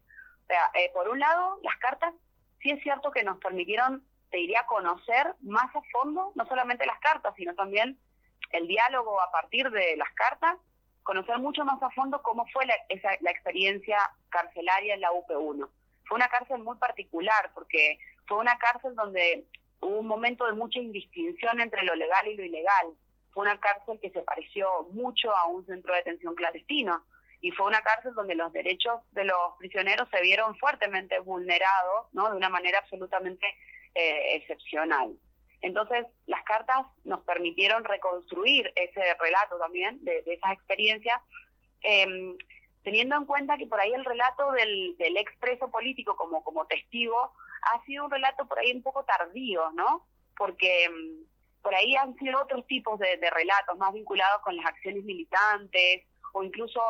O 0.44 0.47
sea, 0.47 0.70
eh, 0.75 0.90
por 0.94 1.09
un 1.09 1.18
lado, 1.18 1.59
las 1.62 1.76
cartas 1.78 2.14
sí 2.62 2.70
es 2.70 2.80
cierto 2.82 3.11
que 3.11 3.25
nos 3.25 3.38
permitieron, 3.38 4.04
te 4.30 4.37
diría, 4.37 4.64
conocer 4.66 5.35
más 5.40 5.75
a 5.75 5.80
fondo, 5.92 6.32
no 6.37 6.47
solamente 6.47 6.87
las 6.87 7.00
cartas, 7.00 7.35
sino 7.37 7.54
también 7.54 7.99
el 8.50 8.66
diálogo 8.66 9.21
a 9.21 9.30
partir 9.30 9.71
de 9.71 9.97
las 9.97 10.11
cartas, 10.14 10.57
conocer 11.02 11.38
mucho 11.38 11.64
más 11.64 11.83
a 11.83 11.90
fondo 11.90 12.23
cómo 12.23 12.47
fue 12.52 12.66
la, 12.66 12.75
esa, 12.88 13.11
la 13.21 13.30
experiencia 13.30 13.99
carcelaria 14.28 14.95
en 14.95 15.00
la 15.00 15.12
UP1. 15.12 15.69
Fue 16.07 16.16
una 16.16 16.28
cárcel 16.28 16.59
muy 16.59 16.76
particular 16.76 17.50
porque 17.54 17.99
fue 18.26 18.38
una 18.38 18.57
cárcel 18.59 18.95
donde 18.95 19.47
hubo 19.80 19.99
un 19.99 20.07
momento 20.07 20.47
de 20.47 20.52
mucha 20.52 20.78
indistinción 20.78 21.61
entre 21.61 21.85
lo 21.85 21.95
legal 21.95 22.26
y 22.28 22.37
lo 22.37 22.45
ilegal. 22.45 22.88
Fue 23.33 23.42
una 23.42 23.59
cárcel 23.59 23.99
que 24.00 24.11
se 24.11 24.23
pareció 24.23 24.88
mucho 24.92 25.35
a 25.35 25.47
un 25.47 25.64
centro 25.66 25.92
de 25.92 25.99
detención 26.00 26.35
clandestino 26.35 27.04
y 27.40 27.52
fue 27.52 27.66
una 27.66 27.80
cárcel 27.83 28.12
donde 28.14 28.35
los 28.35 28.52
derechos 28.52 29.00
de 29.12 29.25
los 29.25 29.57
prisioneros 29.59 30.09
se 30.11 30.21
vieron 30.21 30.57
fuertemente 30.57 31.19
vulnerados, 31.21 32.07
¿no? 32.12 32.30
De 32.30 32.37
una 32.37 32.49
manera 32.49 32.80
absolutamente 32.80 33.47
eh, 33.95 34.37
excepcional. 34.37 35.16
Entonces, 35.62 36.07
las 36.26 36.43
cartas 36.45 36.87
nos 37.05 37.21
permitieron 37.25 37.85
reconstruir 37.85 38.73
ese 38.76 39.14
relato 39.19 39.59
también 39.59 40.02
de, 40.05 40.23
esas 40.26 40.52
experiencias, 40.52 41.21
em, 41.83 42.37
teniendo 42.83 43.17
en 43.17 43.26
cuenta 43.26 43.59
que 43.59 43.67
por 43.67 43.79
ahí 43.79 43.93
el 43.93 44.05
relato 44.05 44.52
del, 44.52 44.97
expreso 45.19 45.71
político 45.71 46.17
como, 46.17 46.67
testigo 46.67 47.33
ha 47.62 47.85
sido 47.85 48.07
un 48.07 48.11
relato 48.11 48.47
por 48.47 48.59
ahí 48.59 48.73
un 48.73 48.83
poco 48.83 49.05
tardío, 49.05 49.71
¿no? 49.73 50.07
Porque 50.37 50.85
em, 50.85 51.25
por 51.62 51.75
ahí 51.75 51.95
han 51.95 52.17
sido 52.17 52.40
otros 52.40 52.67
tipos 52.67 52.99
de, 52.99 53.19
relatos 53.31 53.76
más 53.76 53.93
vinculados 53.93 54.40
con 54.43 54.57
las 54.57 54.64
acciones 54.64 55.05
militantes 55.05 56.07
o 56.33 56.43
incluso 56.43 56.81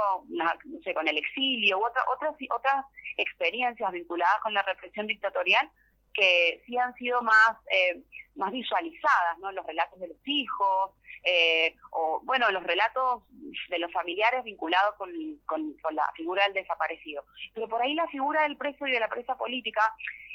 con 0.94 1.08
el 1.08 1.16
exilio 1.16 1.78
u 1.78 1.84
otras 1.84 2.04
otras 2.50 2.84
experiencias 3.16 3.90
vinculadas 3.90 4.40
con 4.42 4.54
la 4.54 4.62
represión 4.62 5.06
dictatorial 5.06 5.68
que 6.14 6.62
sí 6.66 6.76
han 6.76 6.94
sido 6.94 7.22
más, 7.22 7.56
eh, 7.70 8.02
más 8.34 8.52
visualizadas, 8.52 9.38
¿no? 9.38 9.52
Los 9.52 9.66
relatos 9.66 9.98
de 10.00 10.08
los 10.08 10.18
hijos, 10.26 10.92
eh, 11.24 11.74
o 11.90 12.20
bueno, 12.24 12.50
los 12.50 12.62
relatos 12.62 13.22
de 13.68 13.78
los 13.78 13.92
familiares 13.92 14.44
vinculados 14.44 14.94
con, 14.96 15.10
con, 15.46 15.74
la 15.94 16.10
figura 16.16 16.44
del 16.44 16.54
desaparecido. 16.54 17.24
Pero 17.54 17.68
por 17.68 17.82
ahí 17.82 17.94
la 17.94 18.08
figura 18.08 18.42
del 18.42 18.56
preso 18.56 18.86
y 18.86 18.92
de 18.92 19.00
la 19.00 19.08
presa 19.08 19.36
política 19.36 19.82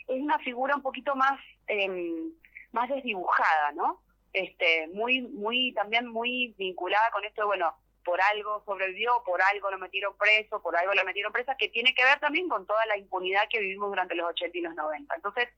es 0.08 0.22
una 0.22 0.38
figura 0.40 0.76
un 0.76 0.82
poquito 0.82 1.16
más, 1.16 1.40
eh, 1.68 1.90
más 2.72 2.90
desdibujada, 2.90 3.72
¿no? 3.72 4.02
Este, 4.34 4.88
muy, 4.90 5.22
muy, 5.22 5.74
también 5.74 6.08
muy 6.08 6.54
vinculada 6.58 7.10
con 7.12 7.24
esto 7.24 7.42
de, 7.42 7.48
bueno, 7.48 7.74
por 8.06 8.22
algo 8.22 8.64
sobrevivió, 8.66 9.24
por 9.26 9.42
algo 9.42 9.72
lo 9.72 9.80
metieron 9.80 10.16
preso, 10.16 10.62
por 10.62 10.78
algo 10.78 10.94
lo 10.94 11.04
metieron 11.04 11.34
presa, 11.34 11.58
que 11.58 11.70
tiene 11.70 11.94
que 11.94 12.06
ver 12.06 12.20
también 12.20 12.48
con 12.48 12.66
toda 12.66 12.86
la 12.86 12.98
impunidad 12.98 13.50
que 13.50 13.60
vivimos 13.60 13.90
durante 13.90 14.16
los 14.16 14.30
80 14.30 14.58
y 14.58 14.62
los 14.62 14.76
90. 14.76 15.16
Entonces, 15.16 15.50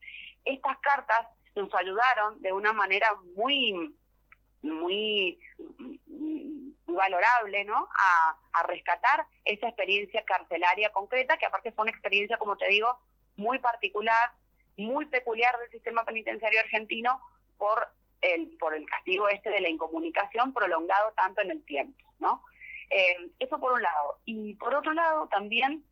estas 0.46 0.78
cartas 0.80 1.28
nos 1.56 1.74
ayudaron 1.76 2.42
de 2.42 2.54
una 2.54 2.72
manera 2.74 3.08
muy, 3.36 3.94
muy, 4.62 5.40
valorable, 6.86 7.64
¿no? 7.66 7.88
A, 7.96 8.38
a 8.54 8.64
rescatar 8.64 9.28
esa 9.46 9.68
experiencia 9.68 10.24
carcelaria 10.26 10.92
concreta, 10.92 11.38
que 11.38 11.46
aparte 11.46 11.72
fue 11.72 11.84
una 11.84 11.92
experiencia, 11.92 12.38
como 12.38 12.58
te 12.58 12.68
digo, 12.70 12.98
muy 13.36 13.60
particular, 13.60 14.32
muy 14.78 15.06
peculiar 15.06 15.56
del 15.60 15.70
sistema 15.70 16.06
penitenciario 16.06 16.60
argentino 16.60 17.22
por 17.58 17.88
el, 18.22 18.58
por 18.58 18.74
el 18.74 18.86
castigo 18.86 19.28
este 19.30 19.50
de 19.50 19.62
la 19.62 19.70
incomunicación 19.70 20.54
prolongado 20.54 21.12
tanto 21.16 21.42
en 21.42 21.52
el 21.52 21.64
tiempo, 21.66 22.04
¿no? 22.20 22.44
Eh, 22.90 23.32
eso 23.40 23.60
por 23.60 23.74
un 23.74 23.82
lado. 23.82 24.20
Y 24.26 24.56
por 24.56 24.74
otro 24.74 24.94
lado, 24.94 25.28
también, 25.28 25.84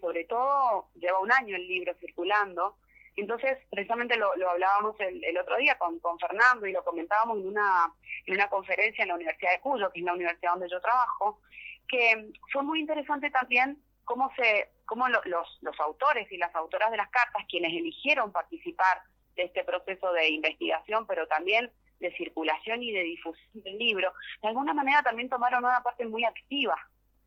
sobre 0.00 0.24
todo, 0.24 0.88
lleva 0.94 1.20
un 1.20 1.32
año 1.32 1.56
el 1.56 1.66
libro 1.66 1.94
circulando, 2.00 2.76
entonces, 3.16 3.58
precisamente 3.70 4.16
lo, 4.16 4.32
hablábamos 4.48 4.96
el, 4.98 5.38
otro 5.38 5.56
día 5.56 5.78
con, 5.78 5.98
con 6.00 6.18
Fernando 6.18 6.66
y 6.66 6.72
lo 6.72 6.84
comentábamos 6.84 7.38
en 7.38 7.46
una, 7.46 7.92
en 8.26 8.34
una 8.34 8.48
conferencia 8.48 9.02
en 9.02 9.08
la 9.08 9.14
Universidad 9.14 9.52
de 9.52 9.60
Cuyo, 9.60 9.90
que 9.92 10.00
es 10.00 10.04
la 10.04 10.14
universidad 10.14 10.52
donde 10.52 10.68
yo 10.68 10.80
trabajo, 10.80 11.40
que 11.86 12.32
fue 12.52 12.62
muy 12.62 12.80
interesante 12.80 13.30
también 13.30 13.78
cómo 14.04 14.32
se 14.36 14.70
cómo 14.84 15.08
los, 15.08 15.24
los 15.62 15.80
autores 15.80 16.30
y 16.30 16.36
las 16.36 16.54
autoras 16.54 16.90
de 16.90 16.98
las 16.98 17.08
cartas, 17.08 17.44
quienes 17.48 17.72
eligieron 17.72 18.32
participar 18.32 19.02
de 19.34 19.44
este 19.44 19.64
proceso 19.64 20.12
de 20.12 20.28
investigación, 20.28 21.06
pero 21.06 21.26
también 21.26 21.70
de 22.00 22.12
circulación 22.16 22.82
y 22.82 22.92
de 22.92 23.02
difusión 23.02 23.62
del 23.62 23.78
libro, 23.78 24.12
de 24.42 24.48
alguna 24.48 24.74
manera 24.74 25.02
también 25.02 25.28
tomaron 25.28 25.64
una 25.64 25.82
parte 25.82 26.06
muy 26.06 26.24
activa, 26.24 26.76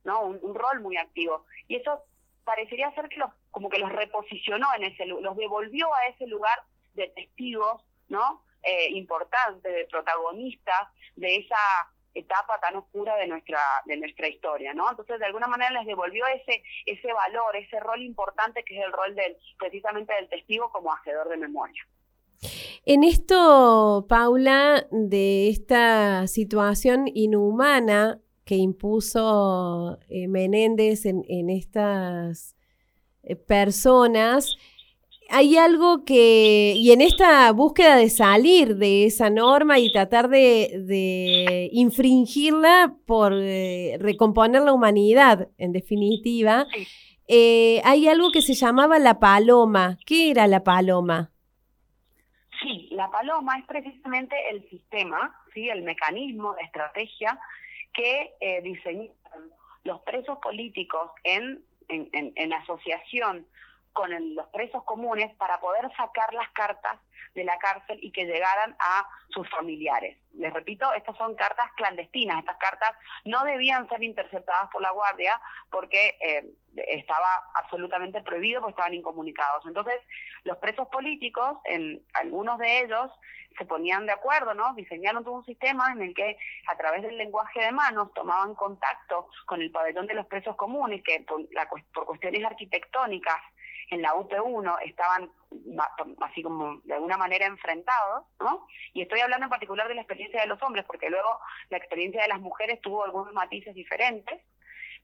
¿no? 0.03 0.21
Un, 0.21 0.55
rol 0.55 0.81
muy 0.81 0.97
activo. 0.97 1.45
Y 1.67 1.75
eso 1.75 2.03
parecería 2.43 2.93
ser 2.93 3.09
que 3.09 3.17
los, 3.17 3.31
como 3.51 3.69
que 3.69 3.79
los 3.79 3.91
reposicionó 3.91 4.67
en 4.75 4.85
ese 4.85 5.05
los 5.05 5.35
devolvió 5.35 5.93
a 5.93 6.07
ese 6.07 6.27
lugar 6.27 6.59
de 6.93 7.09
testigos, 7.09 7.83
¿no? 8.07 8.43
Eh, 8.63 8.89
importantes, 8.91 9.71
de 9.71 9.85
protagonistas 9.85 10.89
de 11.15 11.37
esa 11.37 11.57
etapa 12.13 12.59
tan 12.59 12.75
oscura 12.75 13.15
de 13.15 13.27
nuestra 13.27 13.59
de 13.85 13.97
nuestra 13.97 14.27
historia, 14.27 14.73
¿no? 14.73 14.89
Entonces 14.89 15.19
de 15.19 15.25
alguna 15.25 15.47
manera 15.47 15.71
les 15.71 15.85
devolvió 15.85 16.25
ese 16.27 16.63
ese 16.85 17.13
valor, 17.13 17.55
ese 17.55 17.79
rol 17.79 18.01
importante 18.01 18.63
que 18.63 18.77
es 18.77 18.85
el 18.85 18.91
rol 18.91 19.15
del 19.15 19.37
precisamente 19.57 20.13
del 20.13 20.29
testigo 20.29 20.71
como 20.71 20.93
hacedor 20.93 21.29
de 21.29 21.37
memoria. 21.37 21.87
En 22.89 23.03
esto, 23.03 24.05
Paula, 24.07 24.87
de 24.91 25.49
esta 25.49 26.25
situación 26.25 27.09
inhumana 27.13 28.21
que 28.45 28.55
impuso 28.55 29.99
eh, 30.07 30.29
Menéndez 30.29 31.05
en, 31.05 31.49
estas 31.49 32.55
eh, 33.23 33.35
personas, 33.35 34.55
hay 35.29 35.57
algo 35.57 36.05
que, 36.05 36.75
y 36.77 36.91
en 36.93 37.01
esta 37.01 37.51
búsqueda 37.51 37.97
de 37.97 38.09
salir 38.09 38.77
de 38.77 39.03
esa 39.03 39.29
norma 39.29 39.79
y 39.79 39.91
tratar 39.91 40.29
de, 40.29 41.69
infringirla 41.73 42.95
por 43.05 43.33
eh, 43.33 43.97
recomponer 43.99 44.61
la 44.61 44.71
humanidad, 44.71 45.49
en 45.57 45.73
definitiva, 45.73 46.65
hay 47.27 48.07
algo 48.07 48.31
que 48.31 48.41
se 48.41 48.53
llamaba 48.53 48.97
la 48.97 49.19
paloma. 49.19 49.97
¿Qué 50.05 50.31
era 50.31 50.47
la 50.47 50.63
paloma? 50.63 51.33
La 52.97 53.11
paloma 53.11 53.59
es 53.59 53.65
precisamente 53.67 54.35
el 54.49 54.67
sistema, 54.71 55.39
sí, 55.53 55.69
el 55.69 55.83
mecanismo, 55.83 56.55
la 56.55 56.65
estrategia 56.65 57.39
que 57.93 58.33
eh, 58.39 58.59
diseñaron 58.63 59.13
los 59.83 60.01
presos 60.01 60.39
políticos 60.39 61.11
en, 61.23 61.63
en, 61.89 62.09
en 62.11 62.53
asociación 62.53 63.45
con 63.97 64.35
los 64.35 64.47
presos 64.49 64.83
comunes 64.83 65.35
para 65.37 65.59
poder 65.59 65.91
sacar 65.97 66.31
las 66.31 66.47
cartas 66.51 66.99
de 67.33 67.43
la 67.43 67.57
cárcel 67.57 67.97
y 67.99 68.11
que 68.11 68.25
llegaran 68.25 68.75
a 68.79 69.09
sus 69.29 69.49
familiares. 69.49 70.15
Les 70.35 70.53
repito, 70.53 70.93
estas 70.93 71.17
son 71.17 71.33
cartas 71.33 71.65
clandestinas, 71.75 72.37
estas 72.37 72.57
cartas 72.57 72.91
no 73.25 73.43
debían 73.43 73.89
ser 73.89 74.03
interceptadas 74.03 74.69
por 74.69 74.83
la 74.83 74.91
Guardia 74.91 75.41
porque 75.71 76.15
eh, 76.21 76.45
estaba 76.75 77.49
absolutamente 77.55 78.21
prohibido 78.21 78.61
porque 78.61 78.73
estaban 78.73 78.93
incomunicados. 78.93 79.65
Entonces, 79.65 79.99
los 80.43 80.57
presos 80.57 80.87
políticos, 80.89 81.57
en 81.65 81.99
algunos 82.13 82.59
de 82.59 82.81
ellos, 82.81 83.09
se 83.57 83.65
ponían 83.65 84.05
de 84.05 84.11
acuerdo, 84.11 84.53
¿no? 84.53 84.75
Diseñaron 84.75 85.23
todo 85.23 85.33
un 85.33 85.45
sistema 85.45 85.91
en 85.91 86.03
el 86.03 86.13
que 86.13 86.37
a 86.67 86.77
través 86.77 87.01
del 87.01 87.17
lenguaje 87.17 87.61
de 87.61 87.71
manos 87.71 88.13
tomaban 88.13 88.53
contacto 88.53 89.27
con 89.47 89.59
el 89.59 89.71
pabellón 89.71 90.05
de 90.05 90.13
los 90.13 90.27
presos 90.27 90.55
comunes, 90.55 91.01
que 91.03 91.21
por, 91.21 91.41
por 91.91 92.05
cuestiones 92.05 92.45
arquitectónicas 92.45 93.41
en 93.89 94.01
la 94.01 94.13
UP1 94.13 94.77
estaban 94.83 95.31
así 96.21 96.43
como 96.43 96.81
de 96.83 96.93
alguna 96.93 97.17
manera 97.17 97.45
enfrentados, 97.45 98.25
¿no? 98.39 98.67
Y 98.93 99.01
estoy 99.01 99.21
hablando 99.21 99.45
en 99.45 99.49
particular 99.49 99.87
de 99.87 99.95
la 99.95 100.01
experiencia 100.01 100.41
de 100.41 100.47
los 100.47 100.61
hombres, 100.61 100.85
porque 100.85 101.09
luego 101.09 101.39
la 101.69 101.77
experiencia 101.77 102.21
de 102.21 102.27
las 102.27 102.41
mujeres 102.41 102.81
tuvo 102.81 103.05
algunos 103.05 103.33
matices 103.33 103.73
diferentes, 103.73 104.41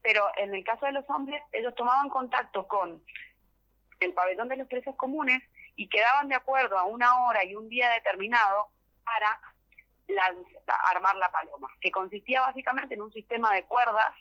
pero 0.02 0.24
en 0.36 0.54
el 0.54 0.62
caso 0.64 0.84
de 0.84 0.92
los 0.92 1.08
hombres, 1.08 1.42
ellos 1.52 1.74
tomaban 1.74 2.10
contacto 2.10 2.68
con 2.68 3.02
el 4.00 4.12
pabellón 4.12 4.48
de 4.48 4.56
los 4.56 4.68
presos 4.68 4.94
comunes 4.96 5.42
y 5.76 5.88
quedaban 5.88 6.28
de 6.28 6.34
acuerdo 6.34 6.78
a 6.78 6.84
una 6.84 7.24
hora 7.24 7.42
y 7.44 7.54
un 7.54 7.68
día 7.68 7.88
determinado 7.90 8.68
para 9.04 9.40
armar 10.90 11.16
la 11.16 11.30
paloma, 11.30 11.68
que 11.80 11.90
consistía 11.90 12.42
básicamente 12.42 12.94
en 12.94 13.00
un 13.00 13.12
sistema 13.12 13.54
de 13.54 13.64
cuerdas 13.64 14.14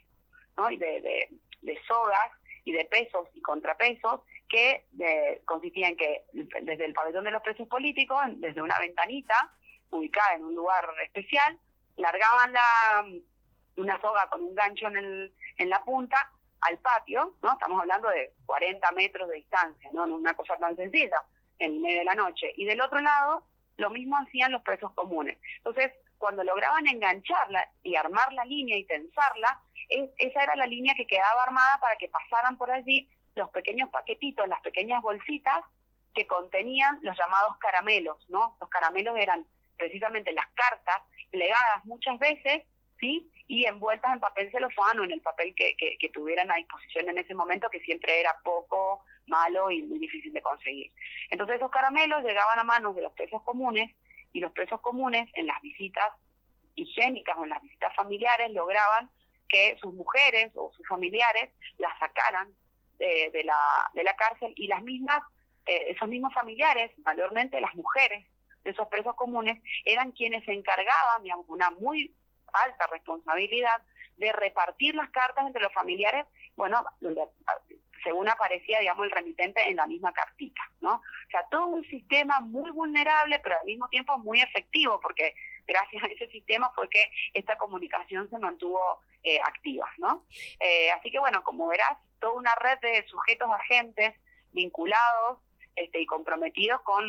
¿no? 0.56 0.72
y 0.72 0.78
de, 0.78 1.30
de 1.62 1.82
sogas 1.86 2.32
y 2.64 2.72
de 2.72 2.86
pesos 2.86 3.28
y 3.34 3.42
contrapesos 3.42 4.22
que 4.54 5.42
consistía 5.46 5.88
en 5.88 5.98
que 5.98 6.26
desde 6.32 6.86
el 6.86 6.94
pabellón 6.94 7.24
de 7.24 7.32
los 7.32 7.42
presos 7.42 7.68
políticos, 7.68 8.22
desde 8.36 8.62
una 8.62 8.78
ventanita 8.78 9.52
ubicada 9.90 10.36
en 10.36 10.46
un 10.46 10.54
lugar 10.54 10.88
especial, 11.04 11.58
largaban 11.98 12.54
la, 12.54 13.06
una 13.78 14.00
soga 14.00 14.30
con 14.30 14.44
un 14.44 14.54
gancho 14.54 14.88
en, 14.88 14.98
el, 14.98 15.34
en 15.58 15.70
la 15.70 15.84
punta 15.84 16.32
al 16.62 16.78
patio, 16.78 17.36
¿no? 17.42 17.54
Estamos 17.54 17.82
hablando 17.82 18.10
de 18.10 18.34
40 18.46 18.92
metros 18.92 19.28
de 19.28 19.36
distancia, 19.38 19.90
¿no? 19.92 20.04
Una 20.04 20.36
cosa 20.36 20.56
tan 20.58 20.76
sencilla, 20.76 21.18
en 21.58 21.82
medio 21.82 22.00
de 22.00 22.06
la 22.06 22.16
noche. 22.16 22.54
Y 22.56 22.66
del 22.66 22.82
otro 22.82 23.02
lado, 23.02 23.48
lo 23.78 23.90
mismo 23.90 24.18
hacían 24.18 24.52
los 24.52 24.62
presos 24.62 24.92
comunes. 24.94 25.38
Entonces, 25.58 25.92
cuando 26.20 26.44
lograban 26.44 26.88
engancharla 26.88 27.68
y 27.82 27.96
armar 27.96 28.32
la 28.34 28.46
línea 28.46 28.78
y 28.78 28.86
tensarla, 28.86 29.60
esa 29.90 30.44
era 30.44 30.56
la 30.56 30.68
línea 30.68 30.94
que 30.96 31.08
quedaba 31.08 31.44
armada 31.44 31.80
para 31.82 31.96
que 31.98 32.08
pasaran 32.08 32.58
por 32.58 32.72
allí 32.72 33.10
los 33.36 33.50
pequeños 33.50 33.90
paquetitos, 33.90 34.48
las 34.48 34.62
pequeñas 34.62 35.02
bolsitas 35.02 35.64
que 36.14 36.28
contenían 36.28 37.00
los 37.02 37.18
llamados 37.18 37.58
caramelos, 37.58 38.18
¿no? 38.30 38.56
Los 38.60 38.70
caramelos 38.70 39.18
eran 39.18 39.46
precisamente 39.78 40.32
las 40.32 40.48
cartas 40.54 41.02
plegadas 41.32 41.84
muchas 41.86 42.20
veces, 42.20 42.64
¿sí? 43.00 43.30
Y 43.48 43.66
envueltas 43.66 44.14
en 44.14 44.20
papel 44.20 44.52
celofano, 44.52 45.04
en 45.04 45.12
el 45.12 45.22
papel 45.22 45.54
que, 45.56 45.76
que, 45.76 46.10
tuvieran 46.10 46.52
a 46.52 46.56
disposición 46.56 47.10
en 47.10 47.18
ese 47.18 47.34
momento, 47.34 47.70
que 47.70 47.80
siempre 47.82 48.20
era 48.20 48.36
poco, 48.44 49.04
malo 49.28 49.72
y 49.72 49.82
muy 49.82 50.00
difícil 50.00 50.32
de 50.32 50.42
conseguir. 50.42 50.92
Entonces 51.30 51.58
esos 51.58 51.72
caramelos 51.72 52.24
llegaban 52.24 52.60
a 52.60 52.64
manos 52.64 52.96
de 52.96 53.02
los 53.02 53.14
presos 53.14 53.42
comunes 53.44 53.92
y 54.32 54.40
los 54.40 54.52
presos 54.52 54.80
comunes 54.82 55.30
en 55.34 55.48
las 55.48 55.62
visitas 55.62 56.12
higiénicas 56.76 57.38
o 57.38 57.44
en 57.44 57.50
las 57.50 57.62
visitas 57.62 57.96
familiares 57.96 58.52
lograban 58.52 59.10
que 59.48 59.78
sus 59.80 59.94
mujeres 59.94 60.52
o 60.56 60.72
sus 60.74 60.88
familiares 60.88 61.52
las 61.78 61.98
sacaran 62.00 62.54
de, 63.32 63.44
la, 63.44 63.90
de 63.94 64.04
la 64.04 64.16
cárcel 64.16 64.54
y 64.56 64.68
las 64.68 64.82
mismas, 64.84 65.22
eh, 65.66 65.86
esos 65.90 66.08
mismos 66.08 66.34
familiares, 66.34 66.92
mayormente 67.06 67.62
las 67.62 67.76
mujeres 67.76 68.26
de 68.64 68.72
esos 68.72 68.88
presos 68.88 69.16
comunes, 69.16 69.62
eran 69.86 70.12
quienes 70.12 70.46
se 70.46 70.54
encargaban, 70.54 71.24
digamos, 71.24 71.46
una 71.50 71.70
muy 71.72 72.14
alta 72.54 72.88
responsabilidad 72.88 73.82
de 74.18 74.32
repartir 74.32 74.96
las 74.96 75.10
cartas 75.10 75.46
entre 75.46 75.62
los 75.62 75.74
familiares, 75.74 76.26
bueno, 76.56 76.84
según 78.04 78.30
aparecía, 78.30 78.80
digamos, 78.80 79.06
el 79.06 79.12
remitente 79.12 79.68
en 79.68 79.78
la 79.78 79.88
misma 79.88 80.12
cartita, 80.14 80.62
¿no? 80.82 80.96
O 80.96 81.30
sea, 81.32 81.46
todo 81.50 81.68
un 81.68 81.84
sistema 81.86 82.40
muy 82.42 82.70
vulnerable, 82.72 83.40
pero 83.40 83.60
al 83.60 83.66
mismo 83.66 83.88
tiempo 83.90 84.18
muy 84.20 84.42
efectivo, 84.42 85.00
porque 85.02 85.34
gracias 85.66 86.04
a 86.04 86.08
ese 86.08 86.28
sistema 86.28 86.72
fue 86.76 86.90
que 86.90 87.10
esta 87.34 87.58
comunicación 87.58 88.30
se 88.30 88.38
mantuvo 88.38 89.00
eh, 89.24 89.40
activa, 89.40 89.90
¿no? 89.98 90.26
Eh, 90.60 90.92
así 90.92 91.10
que, 91.10 91.20
bueno, 91.20 91.44
como 91.44 91.68
verás, 91.68 91.98
toda 92.24 92.34
una 92.36 92.56
red 92.56 92.80
de 92.82 93.06
sujetos 93.08 93.50
agentes 93.52 94.14
vinculados 94.54 95.40
este, 95.76 96.02
y 96.02 96.06
comprometidos 96.06 96.80
con, 96.82 97.04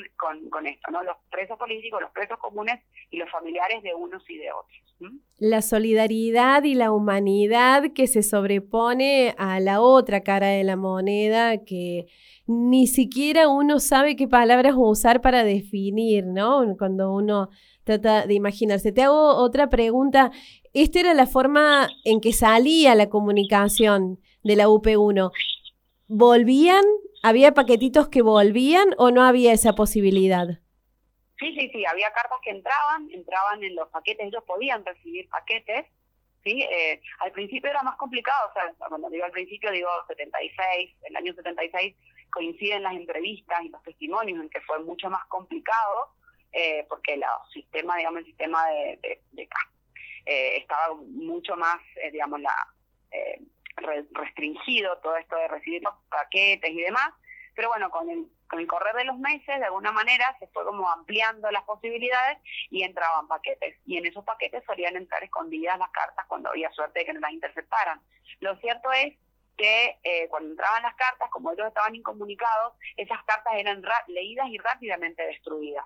con, 0.50 0.66
esto, 0.66 0.90
¿no? 0.90 1.02
Los 1.04 1.16
presos 1.30 1.56
políticos, 1.56 2.00
los 2.00 2.10
presos 2.10 2.38
comunes 2.38 2.80
y 3.10 3.18
los 3.18 3.30
familiares 3.30 3.82
de 3.82 3.94
unos 3.94 4.28
y 4.28 4.38
de 4.38 4.50
otros. 4.50 5.14
La 5.38 5.62
solidaridad 5.62 6.64
y 6.64 6.74
la 6.74 6.90
humanidad 6.90 7.92
que 7.94 8.06
se 8.06 8.22
sobrepone 8.22 9.34
a 9.38 9.60
la 9.60 9.80
otra 9.80 10.22
cara 10.22 10.48
de 10.48 10.64
la 10.64 10.76
moneda 10.76 11.62
que 11.64 12.06
ni 12.46 12.86
siquiera 12.86 13.48
uno 13.48 13.80
sabe 13.80 14.16
qué 14.16 14.26
palabras 14.26 14.74
usar 14.76 15.20
para 15.20 15.44
definir, 15.44 16.24
¿no? 16.26 16.64
Cuando 16.76 17.12
uno 17.12 17.50
trata 17.84 18.26
de 18.26 18.34
imaginarse. 18.34 18.92
Te 18.92 19.02
hago 19.02 19.36
otra 19.36 19.68
pregunta. 19.68 20.32
Esta 20.72 21.00
era 21.00 21.14
la 21.14 21.26
forma 21.26 21.88
en 22.04 22.20
que 22.20 22.32
salía 22.32 22.94
la 22.94 23.10
comunicación 23.10 24.18
de 24.44 24.56
la 24.56 24.68
UP1, 24.68 25.32
¿volvían? 26.06 26.84
¿Había 27.22 27.52
paquetitos 27.52 28.08
que 28.08 28.22
volvían 28.22 28.94
o 28.98 29.10
no 29.10 29.22
había 29.22 29.52
esa 29.52 29.74
posibilidad? 29.74 30.60
Sí, 31.38 31.54
sí, 31.58 31.70
sí, 31.72 31.84
había 31.84 32.12
cartas 32.12 32.38
que 32.42 32.50
entraban, 32.50 33.10
entraban 33.10 33.64
en 33.64 33.74
los 33.74 33.88
paquetes, 33.88 34.26
ellos 34.26 34.44
podían 34.44 34.84
recibir 34.84 35.28
paquetes, 35.28 35.86
¿sí? 36.44 36.62
Eh, 36.62 37.00
al 37.20 37.32
principio 37.32 37.70
era 37.70 37.82
más 37.82 37.96
complicado, 37.96 38.50
o 38.50 38.52
sea, 38.52 38.88
cuando 38.88 39.10
digo 39.10 39.24
al 39.24 39.32
principio 39.32 39.72
digo 39.72 39.88
76, 40.06 40.96
el 41.02 41.16
año 41.16 41.34
76 41.34 41.96
coinciden 42.30 42.82
las 42.82 42.94
entrevistas 42.94 43.62
y 43.62 43.68
los 43.70 43.82
testimonios 43.82 44.40
en 44.40 44.50
que 44.50 44.60
fue 44.60 44.78
mucho 44.80 45.08
más 45.10 45.24
complicado, 45.26 46.14
eh, 46.52 46.86
porque 46.88 47.14
el 47.14 47.24
sistema, 47.52 47.96
digamos, 47.96 48.20
el 48.20 48.26
sistema 48.26 48.66
de, 48.68 49.20
de, 49.32 49.48
eh, 50.26 50.56
estaba 50.58 50.94
mucho 50.94 51.56
más, 51.56 51.78
digamos, 52.12 52.40
la 52.40 52.54
restringido 53.76 54.98
todo 54.98 55.16
esto 55.16 55.36
de 55.36 55.48
recibir 55.48 55.82
paquetes 56.08 56.70
y 56.70 56.82
demás, 56.82 57.10
pero 57.54 57.68
bueno, 57.68 57.90
con 57.90 58.08
el, 58.10 58.26
con 58.48 58.58
el 58.58 58.66
correr 58.66 58.94
de 58.96 59.04
los 59.04 59.18
meses, 59.18 59.58
de 59.58 59.64
alguna 59.64 59.92
manera, 59.92 60.24
se 60.38 60.46
fue 60.48 60.64
como 60.64 60.90
ampliando 60.90 61.50
las 61.50 61.62
posibilidades 61.62 62.38
y 62.70 62.82
entraban 62.82 63.28
paquetes. 63.28 63.76
Y 63.86 63.96
en 63.96 64.06
esos 64.06 64.24
paquetes 64.24 64.64
solían 64.66 64.96
entrar 64.96 65.22
escondidas 65.22 65.78
las 65.78 65.90
cartas 65.90 66.26
cuando 66.26 66.50
había 66.50 66.70
suerte 66.72 67.00
de 67.00 67.06
que 67.06 67.12
no 67.12 67.20
las 67.20 67.32
interceptaran. 67.32 68.00
Lo 68.40 68.56
cierto 68.56 68.90
es 68.92 69.14
que 69.56 69.98
eh, 70.02 70.28
cuando 70.28 70.50
entraban 70.50 70.82
las 70.82 70.96
cartas, 70.96 71.30
como 71.30 71.52
ellos 71.52 71.68
estaban 71.68 71.94
incomunicados, 71.94 72.74
esas 72.96 73.22
cartas 73.24 73.54
eran 73.56 73.82
leídas 74.08 74.48
y 74.48 74.58
rápidamente 74.58 75.24
destruidas. 75.24 75.84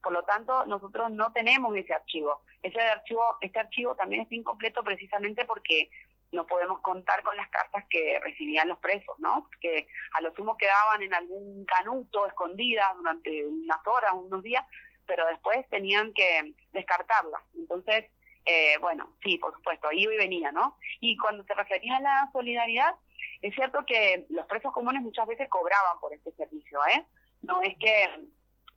Por 0.00 0.12
lo 0.12 0.22
tanto, 0.22 0.64
nosotros 0.66 1.10
no 1.10 1.32
tenemos 1.32 1.76
ese 1.76 1.92
archivo. 1.92 2.42
Ese 2.62 2.80
archivo, 2.80 3.36
este 3.40 3.58
archivo 3.58 3.94
también 3.96 4.22
está 4.22 4.34
incompleto 4.34 4.82
precisamente 4.82 5.44
porque 5.44 5.90
no 6.32 6.46
podemos 6.46 6.80
contar 6.80 7.22
con 7.22 7.36
las 7.36 7.48
cartas 7.48 7.84
que 7.90 8.20
recibían 8.20 8.68
los 8.68 8.78
presos, 8.78 9.18
¿no? 9.18 9.48
Que 9.60 9.88
a 10.14 10.20
lo 10.20 10.34
sumo 10.34 10.56
quedaban 10.56 11.02
en 11.02 11.14
algún 11.14 11.64
canuto 11.64 12.26
escondidas 12.26 12.96
durante 12.96 13.46
unas 13.46 13.86
horas, 13.86 14.12
unos 14.14 14.42
días, 14.42 14.64
pero 15.06 15.26
después 15.26 15.68
tenían 15.68 16.12
que 16.12 16.54
descartarlas. 16.72 17.42
Entonces, 17.54 18.06
eh, 18.44 18.78
bueno, 18.80 19.16
sí, 19.22 19.38
por 19.38 19.52
supuesto, 19.54 19.90
iba 19.92 20.14
y 20.14 20.18
venía, 20.18 20.52
¿no? 20.52 20.76
Y 21.00 21.16
cuando 21.16 21.44
te 21.44 21.54
referías 21.54 21.98
a 21.98 22.02
la 22.02 22.30
solidaridad, 22.32 22.94
es 23.42 23.54
cierto 23.54 23.84
que 23.86 24.26
los 24.28 24.46
presos 24.46 24.72
comunes 24.72 25.02
muchas 25.02 25.26
veces 25.26 25.48
cobraban 25.48 25.98
por 26.00 26.12
este 26.12 26.32
servicio, 26.32 26.80
¿eh? 26.86 27.04
No 27.42 27.62
es 27.62 27.76
que 27.78 28.08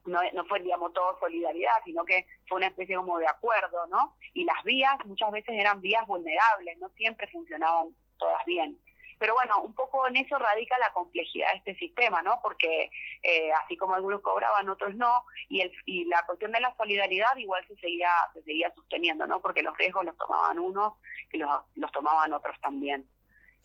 no, 0.05 0.19
no 0.33 0.45
fue, 0.45 0.59
digamos, 0.59 0.93
todo 0.93 1.17
solidaridad, 1.19 1.73
sino 1.85 2.03
que 2.05 2.25
fue 2.47 2.57
una 2.57 2.67
especie 2.67 2.95
como 2.95 3.17
de 3.19 3.27
acuerdo, 3.27 3.87
¿no? 3.87 4.15
Y 4.33 4.43
las 4.43 4.63
vías 4.63 4.95
muchas 5.05 5.31
veces 5.31 5.55
eran 5.57 5.81
vías 5.81 6.05
vulnerables, 6.07 6.77
no 6.79 6.89
siempre 6.89 7.27
funcionaban 7.27 7.95
todas 8.17 8.43
bien. 8.45 8.79
Pero 9.19 9.35
bueno, 9.35 9.61
un 9.61 9.73
poco 9.73 10.05
en 10.07 10.17
eso 10.17 10.37
radica 10.37 10.77
la 10.79 10.91
complejidad 10.91 11.51
de 11.51 11.57
este 11.59 11.75
sistema, 11.75 12.21
¿no? 12.21 12.39
Porque 12.41 12.91
eh, 13.21 13.51
así 13.63 13.77
como 13.77 13.93
algunos 13.95 14.21
cobraban, 14.21 14.67
otros 14.67 14.95
no, 14.95 15.23
y, 15.47 15.61
el, 15.61 15.71
y 15.85 16.05
la 16.05 16.25
cuestión 16.25 16.51
de 16.51 16.59
la 16.59 16.75
solidaridad 16.75 17.35
igual 17.37 17.65
se 17.67 17.75
seguía, 17.77 18.11
se 18.33 18.43
seguía 18.43 18.73
sosteniendo, 18.75 19.25
¿no? 19.25 19.41
Porque 19.41 19.63
los 19.63 19.77
riesgos 19.77 20.03
los 20.03 20.17
tomaban 20.17 20.59
unos 20.59 20.95
y 21.31 21.37
los, 21.37 21.49
los 21.75 21.91
tomaban 21.93 22.33
otros 22.33 22.59
también. 22.59 23.07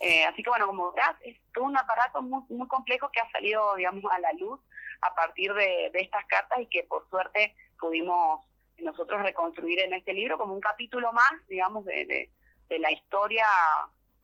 Eh, 0.00 0.24
así 0.26 0.44
que 0.44 0.50
bueno, 0.50 0.68
como 0.68 0.92
verás, 0.92 1.16
es 1.22 1.36
todo 1.52 1.64
un 1.64 1.76
aparato 1.76 2.22
muy, 2.22 2.44
muy 2.50 2.68
complejo 2.68 3.10
que 3.10 3.18
ha 3.18 3.30
salido, 3.32 3.74
digamos, 3.74 4.04
a 4.12 4.20
la 4.20 4.32
luz 4.34 4.60
a 5.00 5.14
partir 5.14 5.52
de, 5.54 5.90
estas 5.94 6.24
cartas 6.26 6.60
y 6.60 6.66
que 6.66 6.84
por 6.84 7.08
suerte 7.08 7.54
pudimos 7.78 8.40
nosotros 8.78 9.22
reconstruir 9.22 9.80
en 9.80 9.94
este 9.94 10.12
libro 10.12 10.38
como 10.38 10.54
un 10.54 10.60
capítulo 10.60 11.12
más, 11.12 11.32
digamos, 11.48 11.84
de, 11.84 12.30
de, 12.68 12.78
la 12.78 12.92
historia 12.92 13.46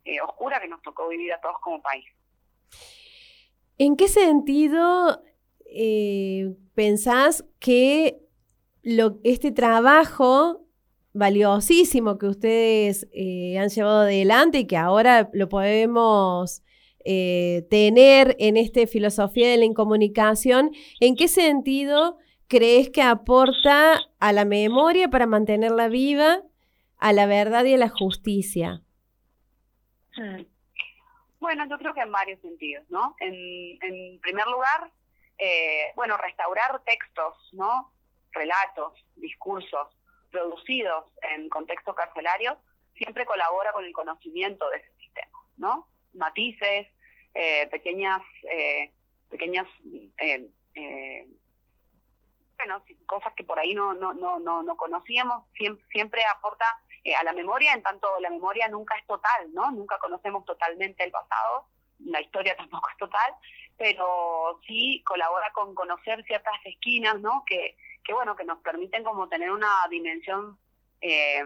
eh, 0.04 0.20
oscura 0.20 0.60
que 0.60 0.68
nos 0.68 0.82
tocó 0.82 1.08
vivir 1.08 1.32
a 1.32 1.40
todos 1.40 1.58
como 1.60 1.82
país. 1.82 2.04
¿En 3.78 3.96
qué 3.96 4.06
sentido 4.06 5.22
eh, 5.66 6.54
pensás 6.74 7.44
que 7.58 8.20
lo, 8.82 9.18
este 9.24 9.50
trabajo 9.50 10.64
valiosísimo 11.14 12.18
que 12.18 12.26
ustedes 12.26 13.08
eh, 13.12 13.56
han 13.58 13.68
llevado 13.68 14.00
adelante 14.00 14.58
y 14.58 14.66
que 14.66 14.76
ahora 14.76 15.30
lo 15.32 15.48
podemos 15.48 16.63
eh, 17.04 17.66
tener 17.70 18.36
en 18.38 18.56
esta 18.56 18.86
filosofía 18.86 19.48
de 19.48 19.56
la 19.56 19.64
incomunicación, 19.64 20.70
¿en 21.00 21.16
qué 21.16 21.28
sentido 21.28 22.18
crees 22.48 22.90
que 22.90 23.02
aporta 23.02 24.00
a 24.20 24.32
la 24.32 24.44
memoria 24.44 25.08
para 25.08 25.26
mantenerla 25.26 25.88
viva, 25.88 26.42
a 26.98 27.12
la 27.12 27.26
verdad 27.26 27.64
y 27.64 27.74
a 27.74 27.78
la 27.78 27.88
justicia? 27.88 28.82
Mm. 30.16 30.44
Bueno, 31.40 31.66
yo 31.68 31.76
creo 31.76 31.92
que 31.92 32.00
en 32.00 32.10
varios 32.10 32.40
sentidos, 32.40 32.88
¿no? 32.88 33.16
En, 33.20 34.18
primer 34.20 34.46
lugar, 34.46 34.90
eh, 35.36 35.92
bueno, 35.94 36.16
restaurar 36.16 36.82
textos, 36.84 37.34
¿no? 37.52 37.92
Relatos, 38.32 38.94
discursos 39.16 39.88
producidos 40.30 41.04
en 41.34 41.50
contexto 41.50 41.94
carcelario 41.94 42.56
siempre 42.96 43.26
colabora 43.26 43.72
con 43.72 43.84
el 43.84 43.92
conocimiento 43.92 44.68
de 44.70 44.78
ese 44.78 44.92
sistema, 44.98 45.38
¿no? 45.56 45.86
Matices, 46.14 46.88
eh, 47.34 47.66
pequeñas, 47.70 48.22
eh, 48.50 48.92
pequeñas, 49.28 49.66
bueno, 52.56 52.82
cosas 53.06 53.32
que 53.34 53.44
por 53.44 53.58
ahí 53.58 53.74
no, 53.74 53.94
no, 53.94 54.14
no, 54.14 54.38
no, 54.38 54.62
no 54.62 54.76
conocíamos, 54.76 55.44
siempre, 55.54 55.84
siempre 55.90 56.24
aporta 56.24 56.64
eh, 57.04 57.14
a 57.14 57.22
la 57.22 57.32
memoria, 57.32 57.74
en 57.74 57.82
tanto 57.82 58.08
la 58.20 58.30
memoria 58.30 58.66
nunca 58.68 58.96
es 58.96 59.06
total, 59.06 59.52
¿no? 59.52 59.70
Nunca 59.70 59.98
conocemos 59.98 60.44
totalmente 60.46 61.04
el 61.04 61.10
pasado, 61.10 61.68
la 61.98 62.20
historia 62.20 62.56
tampoco 62.56 62.88
es 62.90 62.96
total, 62.96 63.34
pero 63.76 64.60
sí 64.66 65.02
colabora 65.06 65.52
con 65.52 65.74
conocer 65.74 66.24
ciertas 66.24 66.54
esquinas, 66.64 67.20
¿no? 67.20 67.44
Que, 67.46 67.76
que 68.02 68.14
bueno, 68.14 68.36
que 68.36 68.44
nos 68.44 68.58
permiten 68.60 69.04
como 69.04 69.28
tener 69.28 69.50
una 69.50 69.86
dimensión 69.90 70.58
eh, 71.00 71.42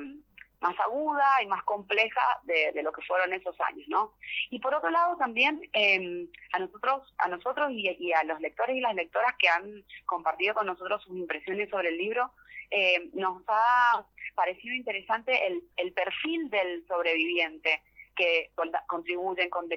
más 0.60 0.78
aguda 0.80 1.42
y 1.42 1.46
más 1.46 1.62
compleja 1.64 2.20
de, 2.42 2.72
lo 2.82 2.92
que 2.92 3.02
fueron 3.02 3.32
esos 3.32 3.56
años, 3.60 3.86
¿no? 3.88 4.14
Y 4.50 4.58
por 4.58 4.74
otro 4.74 4.90
lado 4.90 5.16
también 5.16 5.60
em, 5.72 6.28
a 6.52 6.58
nosotros, 6.58 7.14
a 7.18 7.28
nosotros 7.28 7.70
y, 7.70 7.88
y, 7.98 8.12
a 8.12 8.24
los 8.24 8.40
lectores 8.40 8.76
y 8.76 8.80
las 8.80 8.94
lectoras 8.94 9.34
que 9.38 9.48
han 9.48 9.84
compartido 10.06 10.54
con 10.54 10.66
nosotros 10.66 11.02
sus 11.02 11.16
impresiones 11.16 11.70
sobre 11.70 11.90
el 11.90 11.98
libro, 11.98 12.32
eh, 12.70 13.08
nos 13.14 13.42
ha 13.48 14.04
parecido 14.34 14.74
interesante 14.74 15.46
el, 15.46 15.62
el 15.76 15.92
perfil 15.92 16.50
del 16.50 16.86
sobreviviente 16.86 17.82
que 18.16 18.50
contribuyen 18.88 19.48
con, 19.48 19.68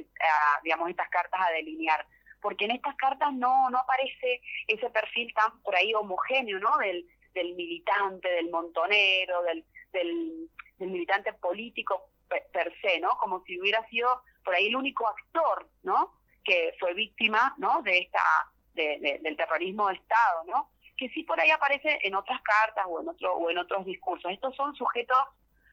digamos, 0.64 0.90
estas 0.90 1.10
cartas 1.10 1.40
a 1.48 1.52
delinear. 1.52 2.06
Porque 2.42 2.66
en 2.66 2.72
estas 2.72 2.96
cartas 2.96 3.32
no, 3.34 3.70
no 3.70 3.78
aparece 3.78 4.42
ese 4.68 4.90
perfil 4.90 5.32
tan 5.36 5.62
por 5.62 5.76
ahí 5.76 5.94
homogéneo, 5.94 6.60
¿no? 6.60 6.76
Del, 6.80 7.06
del 7.36 7.54
militante, 7.54 8.28
del 8.30 8.50
montonero, 8.50 9.44
del, 9.44 9.64
del, 9.92 10.50
militante 10.80 11.34
político 11.34 12.10
per, 12.28 12.74
se, 12.82 13.00
¿no? 13.00 13.12
Como 13.20 13.44
si 13.44 13.60
hubiera 13.60 13.88
sido 13.90 14.24
por 14.44 14.56
ahí 14.56 14.68
el 14.68 14.76
único 14.76 15.08
actor, 15.08 15.70
¿no? 15.84 16.14
Que 16.44 16.74
fue 16.80 16.94
víctima, 16.96 17.54
¿no? 17.58 17.82
De 17.84 18.00
esta, 18.00 18.24
del 18.74 19.38
terrorismo 19.38 19.90
de 19.90 19.96
Estado, 19.96 20.44
¿no? 20.46 20.72
que 21.02 21.10
sí 21.10 21.24
por 21.24 21.40
ahí 21.40 21.50
aparece 21.50 21.98
en 22.04 22.14
otras 22.14 22.40
cartas 22.44 22.86
o 22.88 23.02
en, 23.02 23.10
otro, 23.10 23.34
o 23.34 23.50
en 23.50 23.58
otros 23.58 23.84
discursos. 23.88 24.32
Estos 24.32 24.56
son 24.56 24.76
sujetos 24.76 25.18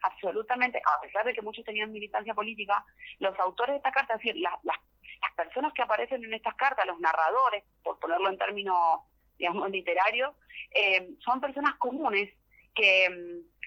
absolutamente, 0.02 0.80
a 0.82 1.00
pesar 1.02 1.26
de 1.26 1.34
que 1.34 1.42
muchos 1.42 1.66
tenían 1.66 1.92
militancia 1.92 2.32
política, 2.32 2.82
los 3.18 3.38
autores 3.38 3.74
de 3.74 3.76
esta 3.76 3.92
carta, 3.92 4.14
es 4.14 4.20
decir, 4.20 4.36
las, 4.40 4.54
las, 4.62 4.78
personas 5.36 5.72
que 5.74 5.82
aparecen 5.82 6.24
en 6.24 6.32
estas 6.32 6.54
cartas, 6.54 6.86
los 6.86 6.98
narradores, 6.98 7.62
por 7.84 7.98
ponerlo 7.98 8.30
en 8.30 8.38
términos, 8.38 9.00
digamos, 9.38 9.70
literarios, 9.70 10.34
eh, 10.74 11.10
son 11.20 11.40
personas 11.40 11.74
comunes 11.76 12.32
que 12.74 13.10
mm, 13.10 13.57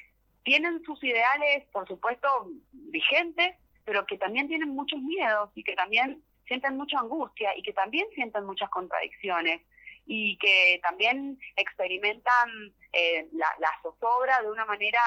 tienen 0.44 0.84
sus 0.84 1.04
ideales, 1.04 1.66
por 1.72 1.88
supuesto, 1.88 2.28
vigentes, 2.72 3.56
pero 3.86 4.06
que 4.06 4.18
también 4.18 4.48
tienen 4.48 4.70
muchos 4.70 5.00
miedos 5.02 5.50
y 5.56 5.64
que 5.64 5.76
también 5.76 6.24
sienten 6.48 6.78
mucha 6.78 7.00
angustia 7.00 7.56
y 7.56 7.64
que 7.64 7.74
también 7.74 8.08
sienten 8.14 8.46
muchas 8.46 8.70
contradicciones 8.70 9.62
y 10.06 10.38
que 10.38 10.80
también 10.82 11.40
experimentan 11.56 12.74
eh, 12.92 13.28
la, 13.34 13.70
zozobra 13.82 14.42
de 14.42 14.52
una 14.52 14.66
manera 14.66 15.00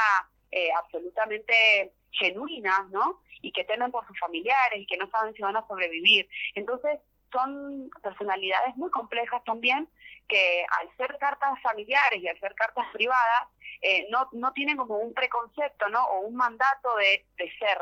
eh, 0.51 0.68
absolutamente 0.79 1.92
genuina, 2.12 2.88
¿no? 2.90 3.20
Y 3.42 3.53
que 3.53 3.64
temen 3.64 3.90
por 3.90 4.07
sus 4.07 4.18
familiares 4.18 4.81
y 4.81 4.87
que 4.87 4.97
no 4.97 5.09
saben 5.11 5.35
si 5.35 5.42
van 5.42 5.57
a 5.57 5.66
sobrevivir. 5.66 6.29
Entonces, 6.55 7.01
son 7.35 7.90
personalidades 8.03 8.77
muy 8.77 8.90
complejas 8.90 9.42
también 9.44 9.88
que 10.29 10.64
al 10.81 10.97
ser 10.97 11.18
cartas 11.18 11.61
familiares 11.61 12.23
y 12.23 12.29
al 12.29 12.38
ser 12.40 12.55
cartas 12.55 12.87
privadas, 12.92 13.49
eh, 13.83 14.07
no, 14.11 14.29
no 14.33 14.53
tienen 14.53 14.77
como 14.77 14.97
un 14.97 15.12
preconcepto, 15.12 15.88
¿no? 15.90 16.03
O 16.07 16.20
un 16.20 16.35
mandato 16.35 16.97
de, 16.97 17.27
de 17.37 17.53
ser, 17.59 17.79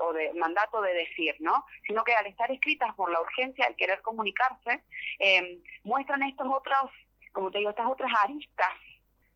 o 0.00 0.12
de 0.12 0.32
mandato 0.34 0.80
de 0.80 0.94
decir, 0.94 1.36
¿no? 1.40 1.66
Sino 1.86 2.04
que 2.04 2.14
al 2.14 2.26
estar 2.26 2.50
escritas 2.50 2.94
por 2.94 3.10
la 3.10 3.20
urgencia 3.20 3.66
del 3.66 3.76
querer 3.76 4.00
comunicarse, 4.00 4.82
eh, 5.18 5.58
muestran 5.82 6.22
estos 6.22 6.46
otros, 6.50 6.90
como 7.32 7.50
te 7.50 7.58
digo, 7.58 7.70
estas 7.70 7.90
otras 7.90 8.10
aristas 8.22 8.72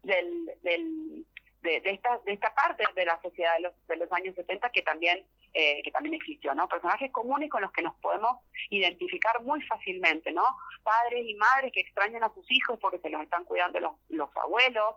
del, 0.03 1.27
de, 1.62 1.83
esta, 1.85 2.18
de 2.25 2.33
esta 2.33 2.55
parte 2.55 2.85
de 2.94 3.05
la 3.05 3.21
sociedad 3.21 3.55
de 3.57 3.62
los, 3.62 3.87
de 3.87 3.97
los 3.97 4.12
años 4.12 4.35
70 4.35 4.71
que 4.71 4.83
también, 4.83 5.25
eh, 5.53 5.83
que 5.83 5.90
también 5.90 6.14
existió, 6.14 6.55
¿no? 6.55 6.68
Personajes 6.68 7.11
comunes 7.11 7.51
con 7.51 7.62
los 7.62 7.73
que 7.73 7.83
nos 7.83 7.94
podemos 7.97 8.38
identificar 8.71 9.42
muy 9.42 9.61
fácilmente, 9.62 10.31
¿no? 10.33 10.44
Padres 10.83 11.25
y 11.27 11.35
madres 11.35 11.73
que 11.73 11.81
extrañan 11.81 12.23
a 12.23 12.33
sus 12.33 12.51
hijos 12.51 12.79
porque 12.81 12.99
se 12.99 13.11
los 13.11 13.23
están 13.23 13.44
cuidando 13.44 13.81
los, 13.81 13.92
los 14.09 14.31
abuelos, 14.37 14.97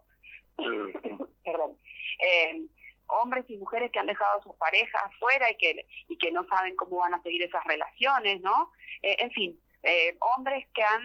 perdón, 1.43 1.78
eh, 2.19 2.62
hombres 3.08 3.45
y 3.50 3.58
mujeres 3.58 3.91
que 3.91 4.00
han 4.00 4.08
dejado 4.08 4.39
a 4.39 4.43
sus 4.43 4.56
parejas 4.56 5.02
afuera 5.04 5.50
y 5.52 5.58
que, 5.58 5.86
y 6.08 6.17
que 6.17 6.32
no 6.32 6.45
saben 6.45 6.76
cómo 6.76 6.97
van 6.97 7.13
a 7.13 7.21
seguir 7.21 7.43
esas 7.43 7.63
relaciones, 7.65 8.41
¿no? 8.41 8.71
Eh, 9.02 9.17
en 9.19 9.32
fin, 9.32 9.60
eh, 9.84 10.17
hombres 10.20 10.67
que 10.74 10.84
han 10.84 11.02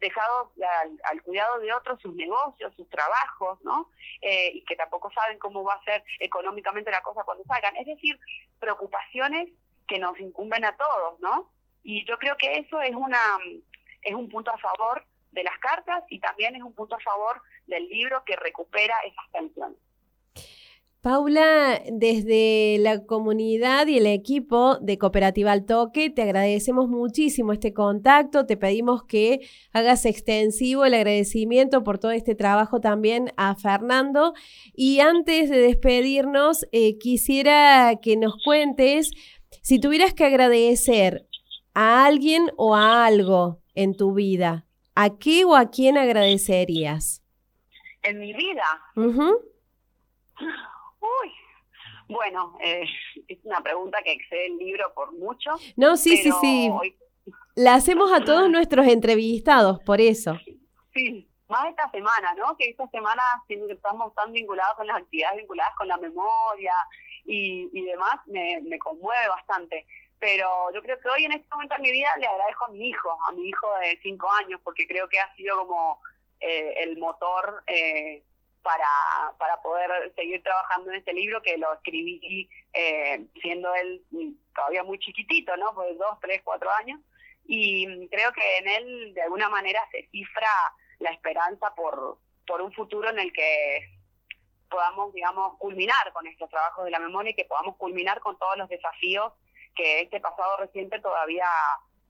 dejado 0.00 0.52
al, 1.04 1.22
cuidado 1.22 1.58
de 1.58 1.72
otros 1.72 2.00
sus 2.00 2.14
negocios, 2.14 2.74
sus 2.76 2.88
trabajos, 2.88 3.60
¿no? 3.62 3.90
Eh, 4.20 4.52
y 4.54 4.64
que 4.64 4.76
tampoco 4.76 5.10
saben 5.12 5.38
cómo 5.38 5.64
va 5.64 5.74
a 5.74 5.84
ser 5.84 6.04
económicamente 6.18 6.90
la 6.90 7.02
cosa 7.02 7.24
cuando 7.24 7.44
salgan. 7.44 7.76
Es 7.76 7.86
decir, 7.86 8.18
preocupaciones 8.58 9.48
que 9.86 9.98
nos 9.98 10.18
incumben 10.20 10.64
a 10.64 10.76
todos, 10.76 11.18
¿no? 11.20 11.50
Y 11.82 12.04
yo 12.06 12.18
creo 12.18 12.36
que 12.36 12.58
eso 12.58 12.80
es 12.80 12.94
una 12.94 13.20
es 14.02 14.14
un 14.14 14.28
punto 14.28 14.50
a 14.50 14.58
favor 14.58 15.04
de 15.32 15.44
las 15.44 15.58
cartas 15.58 16.04
y 16.08 16.20
también 16.20 16.56
es 16.56 16.62
un 16.62 16.74
punto 16.74 16.96
a 16.96 17.00
favor 17.00 17.42
del 17.66 17.88
libro 17.88 18.24
que 18.24 18.36
recupera 18.36 18.94
esas 19.04 19.30
tensiones. 19.32 19.78
Paula, 21.02 21.80
desde 21.90 22.76
la 22.78 23.06
comunidad 23.06 23.86
y 23.86 23.96
el 23.96 24.06
equipo 24.06 24.76
de 24.82 24.98
Cooperativa 24.98 25.50
Al 25.50 25.64
Toque, 25.64 26.10
te 26.10 26.20
agradecemos 26.20 26.90
muchísimo 26.90 27.54
este 27.54 27.72
contacto, 27.72 28.44
te 28.44 28.58
pedimos 28.58 29.04
que 29.04 29.40
hagas 29.72 30.04
extensivo 30.04 30.84
el 30.84 30.92
agradecimiento 30.92 31.84
por 31.84 31.98
todo 31.98 32.10
este 32.10 32.34
trabajo 32.34 32.82
también 32.82 33.32
a 33.38 33.54
Fernando. 33.54 34.34
Y 34.74 35.00
antes 35.00 35.48
de 35.48 35.58
despedirnos, 35.60 36.66
eh, 36.70 36.98
quisiera 36.98 37.96
que 38.02 38.18
nos 38.18 38.34
cuentes 38.44 39.10
si 39.62 39.78
tuvieras 39.78 40.12
que 40.12 40.24
agradecer 40.26 41.26
a 41.72 42.04
alguien 42.04 42.50
o 42.58 42.76
a 42.76 43.06
algo 43.06 43.62
en 43.74 43.96
tu 43.96 44.12
vida, 44.12 44.66
¿a 44.94 45.16
qué 45.16 45.46
o 45.46 45.56
a 45.56 45.70
quién 45.70 45.96
agradecerías? 45.96 47.22
En 48.02 48.18
mi 48.18 48.34
vida. 48.34 48.64
Bueno, 52.10 52.56
eh, 52.62 52.84
es 53.28 53.38
una 53.44 53.60
pregunta 53.62 53.98
que 54.04 54.12
excede 54.12 54.46
el 54.46 54.58
libro 54.58 54.92
por 54.94 55.12
mucho. 55.12 55.50
No, 55.76 55.96
sí, 55.96 56.16
sí, 56.16 56.30
sí. 56.40 56.70
La 57.54 57.74
hacemos 57.74 58.12
a 58.12 58.24
todos 58.24 58.48
nuestros 58.50 58.86
entrevistados, 58.86 59.80
por 59.84 60.00
eso. 60.00 60.38
Sí, 60.94 61.28
más 61.48 61.68
esta 61.68 61.90
semana, 61.90 62.34
¿no? 62.34 62.56
Que 62.56 62.70
esta 62.70 62.88
semana 62.88 63.22
estamos 63.48 64.14
tan 64.14 64.32
vinculados 64.32 64.76
con 64.76 64.86
las 64.86 64.98
actividades 64.98 65.38
vinculadas 65.38 65.74
con 65.76 65.88
la 65.88 65.96
memoria 65.98 66.74
y, 67.24 67.68
y 67.72 67.84
demás, 67.84 68.16
me, 68.26 68.60
me 68.62 68.78
conmueve 68.78 69.28
bastante. 69.28 69.86
Pero 70.18 70.70
yo 70.74 70.82
creo 70.82 70.98
que 71.00 71.08
hoy 71.08 71.24
en 71.24 71.32
este 71.32 71.48
momento 71.50 71.74
de 71.76 71.82
mi 71.82 71.92
vida 71.92 72.08
le 72.18 72.26
agradezco 72.26 72.66
a 72.66 72.68
mi 72.68 72.88
hijo, 72.88 73.16
a 73.26 73.32
mi 73.32 73.48
hijo 73.48 73.66
de 73.80 73.98
cinco 74.02 74.30
años, 74.32 74.60
porque 74.62 74.86
creo 74.86 75.08
que 75.08 75.18
ha 75.18 75.34
sido 75.34 75.56
como 75.66 76.02
eh, 76.40 76.74
el 76.82 76.98
motor 76.98 77.62
eh, 77.66 78.22
para, 78.62 78.86
para 79.38 79.60
poder 79.62 80.12
seguir 80.14 80.42
trabajando 80.42 80.90
en 80.90 80.98
este 80.98 81.12
libro 81.12 81.42
que 81.42 81.56
lo 81.56 81.72
escribí 81.74 82.48
eh, 82.72 83.26
siendo 83.40 83.74
él 83.74 84.02
todavía 84.54 84.82
muy 84.82 84.98
chiquitito, 84.98 85.56
¿no? 85.56 85.74
Pues 85.74 85.96
dos, 85.98 86.18
tres, 86.20 86.40
cuatro 86.44 86.70
años. 86.72 87.00
Y 87.46 88.08
creo 88.08 88.32
que 88.32 88.58
en 88.58 88.68
él 88.68 89.14
de 89.14 89.22
alguna 89.22 89.48
manera 89.48 89.80
se 89.90 90.06
cifra 90.08 90.48
la 90.98 91.10
esperanza 91.10 91.74
por, 91.74 92.18
por 92.46 92.60
un 92.60 92.72
futuro 92.72 93.08
en 93.10 93.18
el 93.18 93.32
que 93.32 93.80
podamos, 94.68 95.12
digamos, 95.12 95.56
culminar 95.58 96.12
con 96.12 96.26
estos 96.26 96.48
trabajos 96.48 96.84
de 96.84 96.90
la 96.90 97.00
memoria 97.00 97.30
y 97.30 97.34
que 97.34 97.44
podamos 97.44 97.76
culminar 97.76 98.20
con 98.20 98.38
todos 98.38 98.56
los 98.56 98.68
desafíos 98.68 99.32
que 99.74 100.02
este 100.02 100.20
pasado 100.20 100.58
reciente 100.58 101.00
todavía 101.00 101.46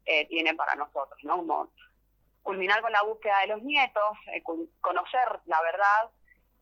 eh, 0.05 0.27
tiene 0.27 0.55
para 0.55 0.75
nosotros, 0.75 1.19
¿no? 1.23 1.71
culminar 2.43 2.81
con 2.81 2.91
la 2.91 3.03
búsqueda 3.03 3.39
de 3.41 3.49
los 3.49 3.63
nietos, 3.63 4.17
eh, 4.33 4.43
conocer 4.81 5.41
la 5.45 5.61
verdad, 5.63 6.11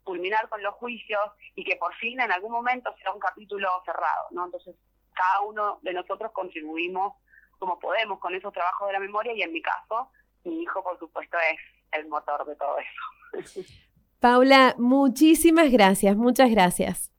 culminar 0.08 0.48
con 0.48 0.62
los 0.62 0.74
juicios 0.76 1.20
y 1.54 1.62
que 1.64 1.76
por 1.76 1.94
fin 1.96 2.18
en 2.18 2.32
algún 2.32 2.50
momento 2.50 2.94
sea 2.96 3.12
un 3.12 3.20
capítulo 3.20 3.68
cerrado, 3.84 4.28
¿no? 4.30 4.46
Entonces, 4.46 4.74
cada 5.12 5.42
uno 5.42 5.80
de 5.82 5.92
nosotros 5.92 6.32
contribuimos 6.32 7.12
como 7.58 7.78
podemos 7.78 8.18
con 8.18 8.34
esos 8.34 8.50
trabajos 8.50 8.86
de 8.88 8.94
la 8.94 9.00
memoria 9.00 9.34
y 9.34 9.42
en 9.42 9.52
mi 9.52 9.60
caso, 9.60 10.10
mi 10.44 10.62
hijo, 10.62 10.82
por 10.82 10.98
supuesto, 10.98 11.36
es 11.52 11.60
el 11.92 12.08
motor 12.08 12.46
de 12.46 12.56
todo 12.56 12.78
eso. 12.78 13.60
Paula, 14.20 14.74
muchísimas 14.78 15.70
gracias, 15.70 16.16
muchas 16.16 16.50
gracias. 16.50 17.12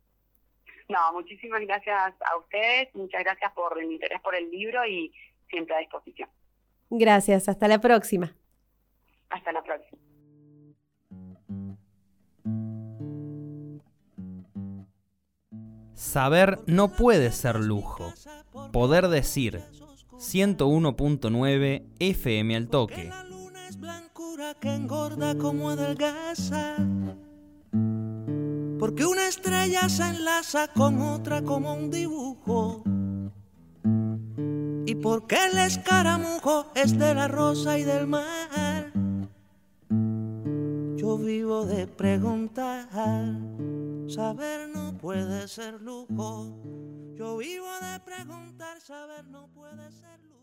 No, 0.88 1.14
muchísimas 1.14 1.62
gracias 1.62 2.16
a 2.26 2.38
ustedes, 2.38 2.90
muchas 2.96 3.24
gracias 3.24 3.52
por 3.54 3.80
el 3.80 3.92
interés 3.92 4.20
por 4.22 4.34
el 4.34 4.50
libro 4.50 4.84
y 4.88 5.14
siempre 5.48 5.76
a 5.76 5.80
disposición. 5.80 6.28
Gracias, 6.90 7.50
hasta 7.50 7.68
la 7.68 7.80
próxima. 7.80 8.34
Hasta 9.30 9.52
la 9.52 9.62
próxima. 9.62 9.99
Saber 16.00 16.62
no 16.66 16.88
puede 16.88 17.30
ser 17.34 17.60
lujo. 17.60 18.14
Poder 18.72 19.10
decir 19.10 19.62
101.9 20.14 21.84
FM 22.00 22.56
al 22.56 22.70
toque. 22.70 23.10
La 23.10 23.26
luna 23.26 23.68
es 23.68 23.78
blancura 23.78 24.54
que 24.54 24.74
engorda 24.74 25.38
como 25.38 25.70
adelgaza. 25.72 26.78
Porque 28.80 29.06
una 29.06 29.28
estrella 29.28 29.90
se 29.90 30.04
enlaza 30.04 30.70
con 30.70 31.02
otra 31.02 31.42
como 31.42 31.74
un 31.74 31.92
dibujo. 31.92 32.82
Y 34.86 34.96
porque 34.96 35.38
el 35.52 35.58
escaramujo 35.58 36.68
es 36.76 36.98
de 36.98 37.14
la 37.14 37.28
rosa 37.28 37.78
y 37.78 37.84
del 37.84 38.08
mar. 38.08 38.94
Yo 40.96 41.18
vivo 41.18 41.66
de 41.66 41.88
preguntar. 41.88 42.88
Saber 44.10 44.70
no 44.70 44.98
puede 44.98 45.48
ser 45.48 45.80
lujo. 45.82 46.60
Yo 47.14 47.38
vivo 47.38 47.68
de 47.80 48.00
preguntar, 48.00 48.82
saber 48.82 49.24
no 49.26 49.48
puede 49.54 49.92
ser 49.92 50.20
lujo. 50.24 50.39